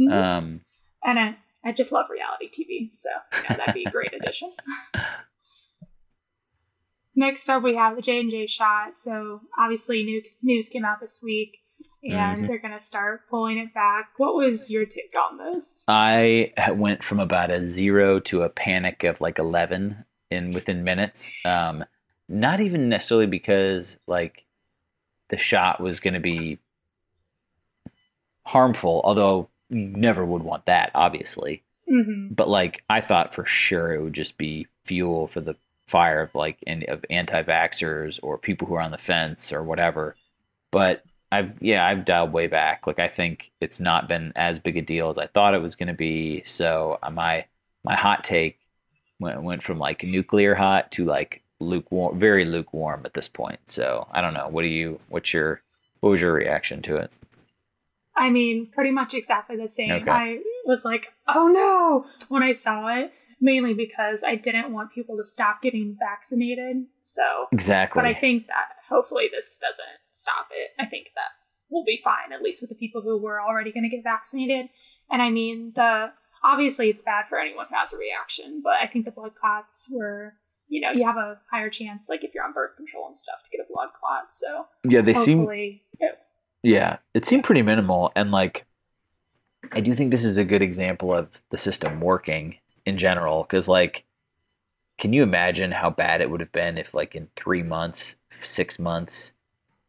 mm-hmm. 0.00 0.12
um, 0.12 0.60
and 1.04 1.18
I, 1.18 1.36
I 1.64 1.72
just 1.72 1.92
love 1.92 2.06
reality 2.10 2.48
TV, 2.48 2.94
so 2.94 3.08
yeah, 3.44 3.56
that'd 3.56 3.74
be 3.74 3.84
a 3.84 3.90
great 3.90 4.12
addition. 4.14 4.50
Next 7.14 7.48
up, 7.48 7.62
we 7.62 7.76
have 7.76 7.96
the 7.96 8.02
J 8.02 8.20
and 8.20 8.30
J 8.30 8.46
shot. 8.46 8.98
So 8.98 9.42
obviously, 9.58 10.02
news 10.02 10.38
news 10.42 10.68
came 10.68 10.84
out 10.84 11.00
this 11.00 11.20
week, 11.22 11.58
and 12.02 12.12
mm-hmm. 12.38 12.46
they're 12.46 12.58
gonna 12.58 12.80
start 12.80 13.28
pulling 13.28 13.58
it 13.58 13.74
back. 13.74 14.10
What 14.16 14.34
was 14.34 14.70
your 14.70 14.86
take 14.86 15.14
on 15.30 15.38
this? 15.38 15.84
I 15.88 16.52
went 16.70 17.04
from 17.04 17.20
about 17.20 17.50
a 17.50 17.60
zero 17.62 18.18
to 18.20 18.42
a 18.42 18.48
panic 18.48 19.04
of 19.04 19.20
like 19.20 19.38
eleven 19.38 20.04
in 20.30 20.52
within 20.52 20.84
minutes. 20.84 21.30
Um, 21.44 21.84
not 22.28 22.60
even 22.60 22.88
necessarily 22.88 23.26
because 23.26 23.98
like 24.06 24.44
the 25.32 25.38
shot 25.38 25.80
was 25.80 25.98
going 25.98 26.14
to 26.14 26.20
be 26.20 26.58
harmful, 28.46 29.00
although 29.02 29.48
you 29.70 29.78
never 29.88 30.24
would 30.24 30.42
want 30.42 30.66
that, 30.66 30.90
obviously. 30.94 31.62
Mm-hmm. 31.90 32.34
But 32.34 32.50
like, 32.50 32.84
I 32.90 33.00
thought 33.00 33.34
for 33.34 33.46
sure 33.46 33.94
it 33.94 34.02
would 34.02 34.12
just 34.12 34.36
be 34.36 34.66
fuel 34.84 35.26
for 35.26 35.40
the 35.40 35.56
fire 35.88 36.20
of 36.20 36.34
like 36.34 36.58
any 36.66 36.86
of 36.86 37.04
anti-vaxxers 37.08 38.20
or 38.22 38.36
people 38.36 38.68
who 38.68 38.74
are 38.74 38.82
on 38.82 38.90
the 38.90 38.98
fence 38.98 39.52
or 39.52 39.62
whatever. 39.62 40.16
But 40.70 41.02
I've 41.32 41.54
yeah, 41.62 41.86
I've 41.86 42.04
dialed 42.04 42.34
way 42.34 42.46
back. 42.46 42.86
Like 42.86 42.98
I 42.98 43.08
think 43.08 43.52
it's 43.62 43.80
not 43.80 44.06
been 44.06 44.34
as 44.36 44.58
big 44.58 44.76
a 44.76 44.82
deal 44.82 45.08
as 45.08 45.16
I 45.16 45.26
thought 45.26 45.54
it 45.54 45.62
was 45.62 45.76
going 45.76 45.88
to 45.88 45.94
be. 45.94 46.42
So 46.44 46.98
uh, 47.02 47.10
my 47.10 47.46
my 47.84 47.94
hot 47.94 48.22
take 48.22 48.58
went 49.18 49.42
went 49.42 49.62
from 49.62 49.78
like 49.78 50.04
nuclear 50.04 50.54
hot 50.54 50.92
to 50.92 51.06
like 51.06 51.42
lukewarm, 51.62 52.18
very 52.18 52.44
lukewarm 52.44 53.02
at 53.04 53.14
this 53.14 53.28
point. 53.28 53.60
So 53.66 54.06
I 54.12 54.20
don't 54.20 54.34
know. 54.34 54.48
What 54.48 54.62
do 54.62 54.68
you? 54.68 54.98
What's 55.08 55.32
your? 55.32 55.62
What 56.00 56.10
was 56.10 56.20
your 56.20 56.34
reaction 56.34 56.82
to 56.82 56.96
it? 56.96 57.16
I 58.16 58.28
mean, 58.30 58.70
pretty 58.72 58.90
much 58.90 59.14
exactly 59.14 59.56
the 59.56 59.68
same. 59.68 59.90
Okay. 59.90 60.10
I 60.10 60.38
was 60.66 60.84
like, 60.84 61.12
oh 61.28 61.48
no, 61.48 62.06
when 62.28 62.42
I 62.42 62.52
saw 62.52 62.88
it, 62.88 63.12
mainly 63.40 63.74
because 63.74 64.20
I 64.24 64.36
didn't 64.36 64.72
want 64.72 64.92
people 64.92 65.16
to 65.16 65.26
stop 65.26 65.62
getting 65.62 65.96
vaccinated. 65.98 66.84
So 67.02 67.46
exactly. 67.50 68.00
But 68.00 68.06
I 68.06 68.14
think 68.14 68.46
that 68.48 68.68
hopefully 68.88 69.28
this 69.32 69.58
doesn't 69.58 70.00
stop 70.12 70.48
it. 70.52 70.70
I 70.78 70.86
think 70.86 71.08
that 71.14 71.30
we'll 71.70 71.84
be 71.84 72.00
fine, 72.02 72.32
at 72.32 72.42
least 72.42 72.62
with 72.62 72.70
the 72.70 72.76
people 72.76 73.02
who 73.02 73.18
were 73.18 73.40
already 73.40 73.72
going 73.72 73.88
to 73.88 73.94
get 73.94 74.04
vaccinated. 74.04 74.66
And 75.10 75.22
I 75.22 75.30
mean, 75.30 75.72
the 75.74 76.12
obviously 76.44 76.90
it's 76.90 77.02
bad 77.02 77.24
for 77.28 77.38
anyone 77.38 77.66
who 77.68 77.76
has 77.76 77.92
a 77.92 77.98
reaction, 77.98 78.60
but 78.62 78.74
I 78.82 78.86
think 78.86 79.04
the 79.04 79.10
blood 79.10 79.32
clots 79.34 79.88
were 79.90 80.34
you 80.72 80.80
know, 80.80 80.90
you 80.94 81.04
have 81.04 81.18
a 81.18 81.38
higher 81.50 81.68
chance, 81.68 82.08
like 82.08 82.24
if 82.24 82.34
you're 82.34 82.44
on 82.44 82.54
birth 82.54 82.76
control 82.76 83.06
and 83.06 83.16
stuff, 83.16 83.42
to 83.44 83.50
get 83.50 83.60
a 83.60 83.70
blood 83.70 83.90
clot. 84.00 84.32
So 84.32 84.66
yeah, 84.88 85.02
they 85.02 85.12
seem. 85.12 85.46
It, 86.00 86.18
yeah, 86.62 86.96
it 87.12 87.26
seemed 87.26 87.44
pretty 87.44 87.60
minimal, 87.60 88.10
and 88.16 88.30
like, 88.30 88.64
I 89.72 89.80
do 89.80 89.92
think 89.94 90.10
this 90.10 90.24
is 90.24 90.38
a 90.38 90.44
good 90.44 90.62
example 90.62 91.12
of 91.12 91.42
the 91.50 91.58
system 91.58 92.00
working 92.00 92.56
in 92.86 92.96
general, 92.96 93.42
because 93.42 93.68
like, 93.68 94.04
can 94.96 95.12
you 95.12 95.22
imagine 95.22 95.72
how 95.72 95.90
bad 95.90 96.22
it 96.22 96.30
would 96.30 96.40
have 96.40 96.52
been 96.52 96.78
if, 96.78 96.94
like, 96.94 97.14
in 97.14 97.28
three 97.34 97.62
months, 97.62 98.16
six 98.42 98.78
months, 98.78 99.32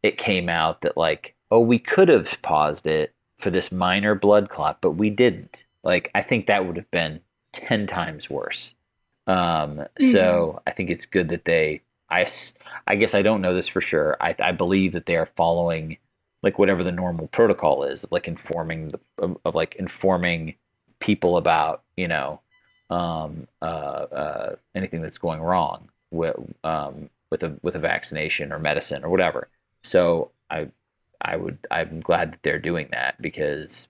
it 0.02 0.18
came 0.18 0.48
out 0.48 0.80
that 0.82 0.96
like, 0.96 1.34
oh, 1.50 1.60
we 1.60 1.78
could 1.78 2.08
have 2.08 2.42
paused 2.42 2.86
it 2.86 3.14
for 3.38 3.50
this 3.50 3.72
minor 3.72 4.14
blood 4.14 4.50
clot, 4.50 4.80
but 4.82 4.92
we 4.92 5.08
didn't. 5.08 5.64
Like, 5.82 6.10
I 6.14 6.22
think 6.22 6.46
that 6.46 6.66
would 6.66 6.76
have 6.76 6.90
been 6.90 7.20
ten 7.52 7.86
times 7.86 8.28
worse. 8.28 8.74
Um, 9.26 9.78
mm-hmm. 9.78 10.10
So 10.10 10.62
I 10.66 10.72
think 10.72 10.90
it's 10.90 11.06
good 11.06 11.28
that 11.28 11.44
they. 11.44 11.82
I, 12.10 12.26
I 12.86 12.96
guess 12.96 13.14
I 13.14 13.22
don't 13.22 13.40
know 13.40 13.54
this 13.54 13.66
for 13.66 13.80
sure. 13.80 14.16
I, 14.20 14.34
I 14.38 14.52
believe 14.52 14.92
that 14.92 15.06
they 15.06 15.16
are 15.16 15.26
following 15.26 15.96
like 16.42 16.58
whatever 16.58 16.84
the 16.84 16.92
normal 16.92 17.26
protocol 17.28 17.84
is 17.84 18.04
of 18.04 18.12
like 18.12 18.28
informing 18.28 18.90
the 18.90 19.00
of, 19.18 19.36
of 19.44 19.54
like 19.54 19.74
informing 19.76 20.54
people 21.00 21.38
about 21.38 21.82
you 21.96 22.06
know 22.06 22.40
um, 22.90 23.48
uh, 23.62 23.64
uh, 23.64 24.56
anything 24.74 25.00
that's 25.00 25.18
going 25.18 25.40
wrong 25.40 25.88
with 26.10 26.36
um, 26.62 27.08
with 27.30 27.42
a 27.42 27.58
with 27.62 27.74
a 27.74 27.80
vaccination 27.80 28.52
or 28.52 28.60
medicine 28.60 29.02
or 29.04 29.10
whatever. 29.10 29.48
So 29.82 30.30
I 30.50 30.68
I 31.20 31.36
would 31.36 31.66
I'm 31.70 32.00
glad 32.00 32.32
that 32.32 32.42
they're 32.42 32.58
doing 32.58 32.88
that 32.92 33.16
because 33.20 33.88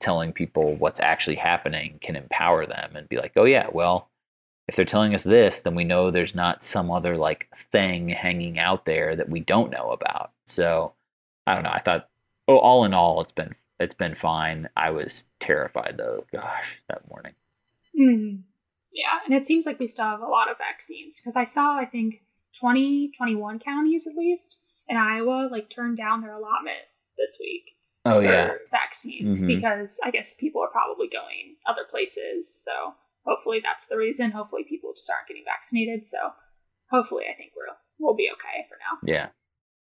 telling 0.00 0.32
people 0.32 0.74
what's 0.74 1.00
actually 1.00 1.36
happening 1.36 1.98
can 2.02 2.16
empower 2.16 2.66
them 2.66 2.96
and 2.96 3.08
be 3.08 3.16
like, 3.16 3.32
oh 3.36 3.46
yeah, 3.46 3.68
well 3.72 4.10
if 4.66 4.76
they're 4.76 4.84
telling 4.84 5.14
us 5.14 5.24
this, 5.24 5.62
then 5.62 5.74
we 5.74 5.84
know 5.84 6.10
there's 6.10 6.34
not 6.34 6.64
some 6.64 6.90
other 6.90 7.16
like 7.16 7.48
thing 7.70 8.08
hanging 8.08 8.58
out 8.58 8.84
there 8.84 9.14
that 9.14 9.28
we 9.28 9.40
don't 9.40 9.70
know 9.70 9.90
about. 9.90 10.32
So 10.46 10.94
I 11.46 11.54
don't 11.54 11.64
know. 11.64 11.70
I 11.70 11.80
thought, 11.80 12.08
oh, 12.48 12.58
all 12.58 12.84
in 12.84 12.94
all, 12.94 13.20
it's 13.20 13.32
been 13.32 13.54
it's 13.78 13.94
been 13.94 14.14
fine. 14.14 14.68
I 14.76 14.90
was 14.90 15.24
terrified 15.40 15.96
though. 15.98 16.24
Gosh, 16.32 16.82
that 16.88 17.08
morning. 17.10 17.34
Mm-hmm. 17.98 18.40
Yeah, 18.92 19.18
and 19.26 19.34
it 19.34 19.46
seems 19.46 19.66
like 19.66 19.78
we 19.78 19.86
still 19.86 20.04
have 20.04 20.20
a 20.20 20.26
lot 20.26 20.50
of 20.50 20.56
vaccines 20.56 21.20
because 21.20 21.36
I 21.36 21.44
saw 21.44 21.76
I 21.76 21.84
think 21.84 22.22
20, 22.58 23.10
21 23.10 23.58
counties 23.58 24.06
at 24.06 24.16
least 24.16 24.58
in 24.88 24.96
Iowa 24.96 25.48
like 25.50 25.68
turned 25.68 25.98
down 25.98 26.22
their 26.22 26.32
allotment 26.32 26.86
this 27.18 27.36
week. 27.40 27.72
Oh 28.06 28.20
yeah, 28.20 28.50
vaccines 28.70 29.38
mm-hmm. 29.38 29.46
because 29.46 29.98
I 30.04 30.10
guess 30.10 30.34
people 30.34 30.62
are 30.62 30.68
probably 30.68 31.08
going 31.08 31.56
other 31.66 31.84
places. 31.84 32.52
So 32.52 32.94
hopefully 33.26 33.60
that's 33.62 33.86
the 33.86 33.96
reason. 33.96 34.30
Hopefully 34.32 34.64
people 34.68 34.92
just 34.94 35.10
aren't 35.10 35.28
getting 35.28 35.44
vaccinated. 35.44 36.06
So 36.06 36.18
hopefully 36.90 37.24
I 37.30 37.36
think 37.36 37.52
we'll 37.56 37.76
we'll 37.98 38.16
be 38.16 38.30
okay 38.32 38.66
for 38.68 38.76
now. 38.78 38.98
Yeah. 39.10 39.28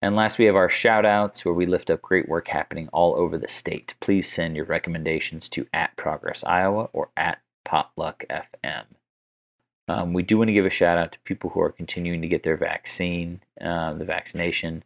And 0.04 0.16
last, 0.16 0.40
we 0.40 0.46
have 0.46 0.56
our 0.56 0.70
shout 0.70 1.06
outs 1.06 1.46
where 1.46 1.54
we 1.54 1.68
lift 1.68 1.92
up 1.92 2.02
great 2.02 2.28
work 2.28 2.48
happening 2.48 2.90
all 2.92 3.16
over 3.16 3.38
the 3.38 3.48
state. 3.48 3.94
Please 4.00 4.32
send 4.32 4.56
your 4.56 4.66
recommendations 4.66 5.48
to 5.50 5.68
at 5.74 5.96
Progress 5.96 6.44
Iowa 6.44 6.90
or 6.92 7.12
at 7.16 7.40
Potluck 7.64 8.26
FM. 8.28 8.86
Um, 9.88 10.14
we 10.14 10.24
do 10.24 10.38
want 10.40 10.48
to 10.48 10.54
give 10.54 10.66
a 10.66 10.72
shout 10.72 10.98
out 10.98 11.12
to 11.12 11.20
people 11.20 11.52
who 11.52 11.62
are 11.62 11.72
continuing 11.72 12.22
to 12.22 12.28
get 12.28 12.42
their 12.42 12.58
vaccine, 12.58 13.42
uh, 13.64 13.94
the 13.94 14.06
vaccination. 14.06 14.84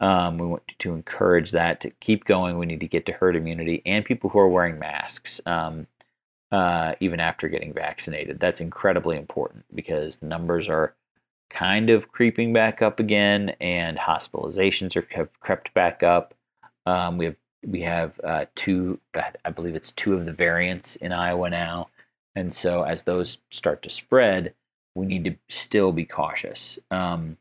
Um, 0.00 0.38
we 0.38 0.46
want 0.46 0.62
to 0.78 0.92
encourage 0.92 1.50
that 1.52 1.80
to 1.80 1.90
keep 1.90 2.24
going. 2.24 2.58
We 2.58 2.66
need 2.66 2.80
to 2.80 2.88
get 2.88 3.06
to 3.06 3.12
herd 3.12 3.36
immunity 3.36 3.82
and 3.86 4.04
people 4.04 4.30
who 4.30 4.38
are 4.38 4.48
wearing 4.48 4.78
masks. 4.78 5.40
Um, 5.46 5.88
uh, 6.54 6.94
even 7.00 7.18
after 7.18 7.48
getting 7.48 7.72
vaccinated. 7.72 8.38
That's 8.38 8.60
incredibly 8.60 9.16
important 9.16 9.64
because 9.74 10.18
the 10.18 10.26
numbers 10.26 10.68
are 10.68 10.94
kind 11.50 11.90
of 11.90 12.12
creeping 12.12 12.52
back 12.52 12.80
up 12.80 13.00
again, 13.00 13.56
and 13.60 13.98
hospitalizations 13.98 14.94
are 14.94 15.04
have 15.16 15.40
crept 15.40 15.74
back 15.74 16.04
up. 16.04 16.32
Um, 16.86 17.18
we 17.18 17.24
have 17.24 17.36
we 17.66 17.80
have 17.80 18.20
uh, 18.22 18.44
two, 18.54 19.00
I 19.16 19.50
believe 19.50 19.74
it's 19.74 19.90
two 19.90 20.14
of 20.14 20.26
the 20.26 20.32
variants 20.32 20.94
in 20.94 21.10
Iowa 21.10 21.50
now, 21.50 21.88
and 22.36 22.54
so 22.54 22.84
as 22.84 23.02
those 23.02 23.38
start 23.50 23.82
to 23.82 23.90
spread, 23.90 24.54
we 24.94 25.06
need 25.06 25.24
to 25.24 25.34
still 25.48 25.90
be 25.90 26.04
cautious. 26.04 26.78
Um, 26.92 27.36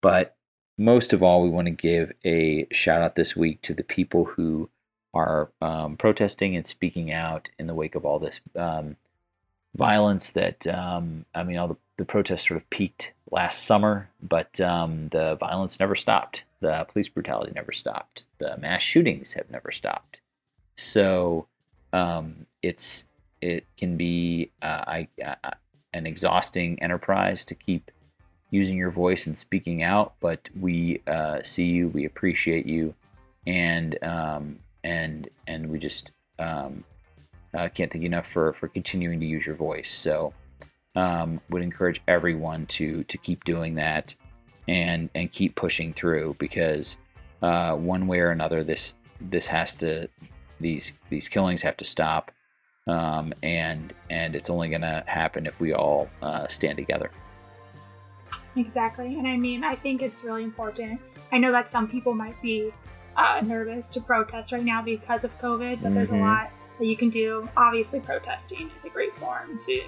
but 0.00 0.36
most 0.78 1.12
of 1.12 1.22
all, 1.22 1.42
we 1.42 1.50
want 1.50 1.66
to 1.66 1.72
give 1.72 2.12
a 2.24 2.66
shout 2.72 3.02
out 3.02 3.14
this 3.14 3.36
week 3.36 3.60
to 3.62 3.74
the 3.74 3.84
people 3.84 4.24
who 4.24 4.70
are 5.14 5.50
um, 5.60 5.96
protesting 5.96 6.56
and 6.56 6.66
speaking 6.66 7.12
out 7.12 7.50
in 7.58 7.66
the 7.66 7.74
wake 7.74 7.94
of 7.94 8.04
all 8.04 8.18
this 8.18 8.40
um, 8.56 8.96
violence. 9.74 10.30
That 10.30 10.66
um, 10.66 11.24
I 11.34 11.42
mean, 11.42 11.56
all 11.56 11.68
the, 11.68 11.76
the 11.96 12.04
protests 12.04 12.48
sort 12.48 12.56
of 12.60 12.68
peaked 12.70 13.12
last 13.30 13.64
summer, 13.64 14.08
but 14.22 14.60
um, 14.60 15.08
the 15.08 15.36
violence 15.36 15.80
never 15.80 15.94
stopped. 15.94 16.44
The 16.60 16.86
police 16.90 17.08
brutality 17.08 17.52
never 17.54 17.72
stopped. 17.72 18.24
The 18.38 18.56
mass 18.58 18.82
shootings 18.82 19.34
have 19.34 19.50
never 19.50 19.70
stopped. 19.70 20.20
So 20.76 21.46
um, 21.92 22.46
it's 22.62 23.04
it 23.40 23.66
can 23.76 23.96
be 23.96 24.50
uh, 24.62 24.84
I, 24.86 25.08
uh, 25.24 25.50
an 25.92 26.06
exhausting 26.06 26.80
enterprise 26.82 27.44
to 27.46 27.54
keep 27.54 27.90
using 28.50 28.76
your 28.76 28.90
voice 28.90 29.26
and 29.26 29.36
speaking 29.36 29.82
out. 29.82 30.14
But 30.20 30.48
we 30.58 31.02
uh, 31.06 31.42
see 31.42 31.66
you, 31.66 31.88
we 31.88 32.04
appreciate 32.04 32.66
you, 32.66 32.94
and 33.46 34.02
um, 34.02 34.58
and 34.84 35.28
and 35.46 35.68
we 35.68 35.78
just 35.78 36.12
um, 36.38 36.84
uh, 37.54 37.68
can't 37.68 37.90
thank 37.90 38.02
you 38.02 38.06
enough 38.06 38.26
for 38.26 38.52
for 38.52 38.68
continuing 38.68 39.20
to 39.20 39.26
use 39.26 39.46
your 39.46 39.56
voice. 39.56 39.90
So 39.90 40.32
um, 40.94 41.40
would 41.50 41.62
encourage 41.62 42.00
everyone 42.08 42.66
to 42.66 43.04
to 43.04 43.18
keep 43.18 43.44
doing 43.44 43.74
that 43.76 44.14
and 44.66 45.08
and 45.14 45.30
keep 45.32 45.54
pushing 45.54 45.92
through 45.92 46.36
because 46.38 46.96
uh, 47.42 47.74
one 47.74 48.06
way 48.06 48.20
or 48.20 48.30
another 48.30 48.62
this 48.62 48.94
this 49.20 49.46
has 49.46 49.74
to 49.76 50.08
these 50.60 50.92
these 51.08 51.28
killings 51.28 51.62
have 51.62 51.76
to 51.76 51.84
stop 51.84 52.30
um, 52.86 53.32
and 53.42 53.92
and 54.10 54.34
it's 54.34 54.50
only 54.50 54.68
going 54.68 54.80
to 54.80 55.04
happen 55.06 55.46
if 55.46 55.60
we 55.60 55.72
all 55.72 56.08
uh, 56.22 56.46
stand 56.48 56.76
together. 56.76 57.10
Exactly. 58.56 59.16
And 59.18 59.26
i 59.28 59.36
mean 59.36 59.62
i 59.62 59.74
think 59.74 60.02
it's 60.02 60.24
really 60.24 60.44
important. 60.44 61.00
I 61.30 61.38
know 61.38 61.52
that 61.52 61.68
some 61.68 61.88
people 61.88 62.14
might 62.14 62.40
be 62.42 62.72
uh, 63.18 63.40
nervous 63.44 63.92
to 63.92 64.00
protest 64.00 64.52
right 64.52 64.64
now 64.64 64.80
because 64.80 65.24
of 65.24 65.36
covid 65.38 65.76
but 65.82 65.88
mm-hmm. 65.88 65.94
there's 65.94 66.10
a 66.10 66.14
mm-hmm. 66.14 66.22
lot 66.22 66.52
that 66.78 66.86
you 66.86 66.96
can 66.96 67.10
do 67.10 67.48
obviously 67.56 68.00
protesting 68.00 68.70
is 68.76 68.84
a 68.84 68.90
great 68.90 69.14
form 69.18 69.58
to 69.58 69.82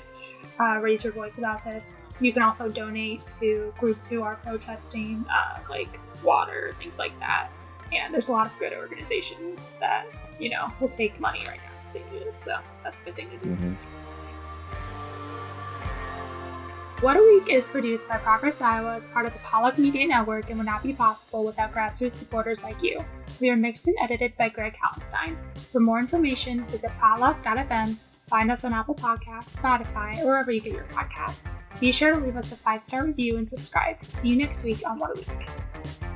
uh, 0.58 0.78
raise 0.80 1.02
your 1.04 1.12
voice 1.12 1.38
about 1.38 1.64
this 1.64 1.94
you 2.20 2.32
can 2.32 2.42
also 2.42 2.68
donate 2.68 3.26
to 3.26 3.72
groups 3.78 4.06
who 4.06 4.22
are 4.22 4.36
protesting 4.36 5.24
uh, 5.30 5.58
like 5.70 5.98
water 6.22 6.74
things 6.78 6.98
like 6.98 7.18
that 7.20 7.48
and 7.92 8.12
there's 8.12 8.28
a 8.28 8.32
lot 8.32 8.46
of 8.46 8.58
good 8.58 8.74
organizations 8.74 9.72
that 9.80 10.06
you 10.38 10.50
know 10.50 10.68
will 10.80 10.88
take 10.88 11.18
money 11.18 11.40
right 11.46 11.58
now 11.58 11.70
they 11.92 12.02
do 12.10 12.16
it. 12.16 12.40
So 12.40 12.58
that's 12.82 13.00
a 13.00 13.04
good 13.04 13.16
thing 13.16 13.30
to 13.30 13.36
do. 13.36 13.50
Mm-hmm. 13.50 13.74
What 17.00 17.16
a 17.16 17.22
Week 17.22 17.48
is 17.48 17.70
produced 17.70 18.10
by 18.10 18.18
Progress 18.18 18.60
Iowa 18.60 18.94
as 18.94 19.06
part 19.06 19.24
of 19.24 19.32
the 19.32 19.38
Potluck 19.38 19.78
Media 19.78 20.06
Network 20.06 20.50
and 20.50 20.58
would 20.58 20.66
not 20.66 20.82
be 20.82 20.92
possible 20.92 21.44
without 21.44 21.72
grassroots 21.72 22.16
supporters 22.16 22.62
like 22.62 22.82
you. 22.82 23.02
We 23.40 23.48
are 23.48 23.56
mixed 23.56 23.88
and 23.88 23.96
edited 24.02 24.36
by 24.36 24.50
Greg 24.50 24.76
Hallenstein. 24.76 25.34
For 25.72 25.80
more 25.80 25.98
information, 25.98 26.66
visit 26.66 26.90
potluck.fm, 27.00 27.96
find 28.26 28.50
us 28.52 28.66
on 28.66 28.74
Apple 28.74 28.96
Podcasts, 28.96 29.58
Spotify, 29.58 30.22
or 30.22 30.26
wherever 30.26 30.52
you 30.52 30.60
get 30.60 30.74
your 30.74 30.84
podcasts. 30.84 31.48
Be 31.80 31.90
sure 31.90 32.12
to 32.12 32.20
leave 32.20 32.36
us 32.36 32.52
a 32.52 32.56
five 32.56 32.82
star 32.82 33.06
review 33.06 33.38
and 33.38 33.48
subscribe. 33.48 34.04
See 34.04 34.28
you 34.28 34.36
next 34.36 34.62
week 34.62 34.82
on 34.86 34.98
What 34.98 35.12
a 35.12 35.14
Week. 35.14 36.09